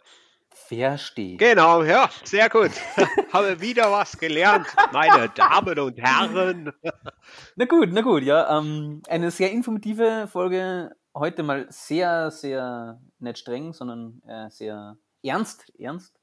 Verstehe. 0.53 1.37
Genau, 1.37 1.83
ja, 1.83 2.09
sehr 2.23 2.49
gut. 2.49 2.71
Habe 3.33 3.59
wieder 3.61 3.91
was 3.91 4.17
gelernt, 4.17 4.67
meine 4.91 5.29
Damen 5.29 5.79
und 5.79 5.97
Herren. 5.97 6.73
Na 7.55 7.65
gut, 7.65 7.89
na 7.91 8.01
gut, 8.01 8.23
ja. 8.23 8.57
Ähm, 8.57 9.01
eine 9.07 9.31
sehr 9.31 9.51
informative 9.51 10.27
Folge. 10.27 10.95
Heute 11.15 11.43
mal 11.43 11.67
sehr, 11.69 12.31
sehr 12.31 13.01
nicht 13.19 13.37
streng, 13.37 13.73
sondern 13.73 14.21
äh, 14.25 14.49
sehr 14.49 14.97
ernst, 15.23 15.71
ernst. 15.77 16.19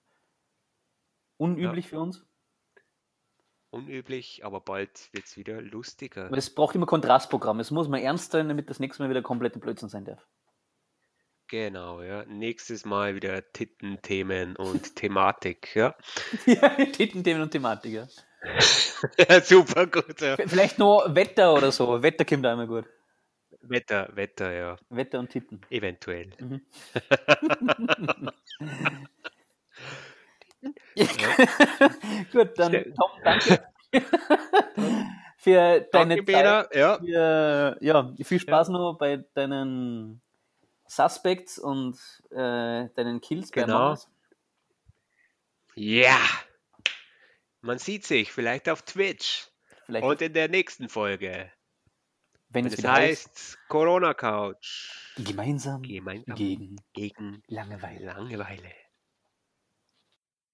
Unüblich 1.36 1.88
für 1.88 2.00
uns. 2.00 2.24
Unüblich, 3.70 4.44
aber 4.44 4.60
bald 4.60 5.12
wird 5.12 5.26
es 5.26 5.36
wieder 5.36 5.60
lustiger. 5.60 6.26
Aber 6.26 6.38
es 6.38 6.54
braucht 6.54 6.74
immer 6.74 6.86
Kontrastprogramm. 6.86 7.60
Es 7.60 7.70
muss 7.70 7.88
mal 7.88 8.00
ernst 8.00 8.32
sein, 8.32 8.48
damit 8.48 8.70
das 8.70 8.80
nächste 8.80 9.02
Mal 9.02 9.10
wieder 9.10 9.22
komplette 9.22 9.58
Blödsinn 9.58 9.90
sein 9.90 10.04
darf. 10.04 10.26
Genau, 11.48 12.02
ja. 12.02 12.24
Nächstes 12.26 12.84
Mal 12.84 13.14
wieder 13.14 13.42
Titten, 13.52 14.02
Themen 14.02 14.54
und 14.54 14.96
Thematik, 14.96 15.74
ja. 15.74 15.94
ja, 16.46 16.68
Titelthemen 16.68 17.42
und 17.42 17.50
Thematik, 17.50 17.92
ja. 17.92 18.06
ja 19.18 19.40
super 19.40 19.86
gut, 19.86 20.20
ja. 20.20 20.36
Vielleicht 20.36 20.78
noch 20.78 21.06
Wetter 21.14 21.54
oder 21.54 21.72
so. 21.72 22.02
Wetter 22.02 22.26
kommt 22.26 22.44
da 22.44 22.52
immer 22.52 22.66
gut. 22.66 22.84
Wetter, 23.62 24.10
Wetter, 24.14 24.52
ja. 24.52 24.76
Wetter 24.90 25.18
und 25.20 25.30
Titten. 25.30 25.62
Eventuell. 25.70 26.30
Mhm. 26.38 26.60
Gut, 32.32 32.58
dann 32.58 32.72
Tom, 32.72 33.10
danke 33.22 33.62
für 35.38 35.80
deine 35.92 36.16
Danke, 36.16 36.16
Zeit. 36.16 36.26
Peter. 36.26 36.76
Ja, 36.76 36.98
Für, 36.98 37.76
ja, 37.80 38.12
viel 38.22 38.40
Spaß 38.40 38.68
noch 38.70 38.98
bei 38.98 39.24
deinen 39.34 40.20
Suspects 40.88 41.58
und 41.58 41.96
äh, 42.30 42.88
deinen 42.94 43.20
Kills 43.20 43.52
Genau. 43.52 43.96
Ja. 45.74 46.18
Man 47.60 47.78
sieht 47.78 48.04
sich 48.04 48.32
vielleicht 48.32 48.68
auf 48.68 48.82
Twitch 48.82 49.48
Vielleicht, 49.86 50.04
und 50.04 50.22
in 50.22 50.32
der 50.32 50.48
nächsten 50.48 50.88
Folge. 50.88 51.52
wenn 52.48 52.66
es 52.66 52.82
heißt, 52.82 52.86
heißt 52.86 53.58
Corona 53.68 54.14
Couch. 54.14 54.90
gemeinsam 55.16 55.82
Gemeinsam 55.82 56.34
gegen 56.34 56.76
gegen 56.92 57.42
Langeweile. 57.46 58.06
Langeweile. 58.06 58.72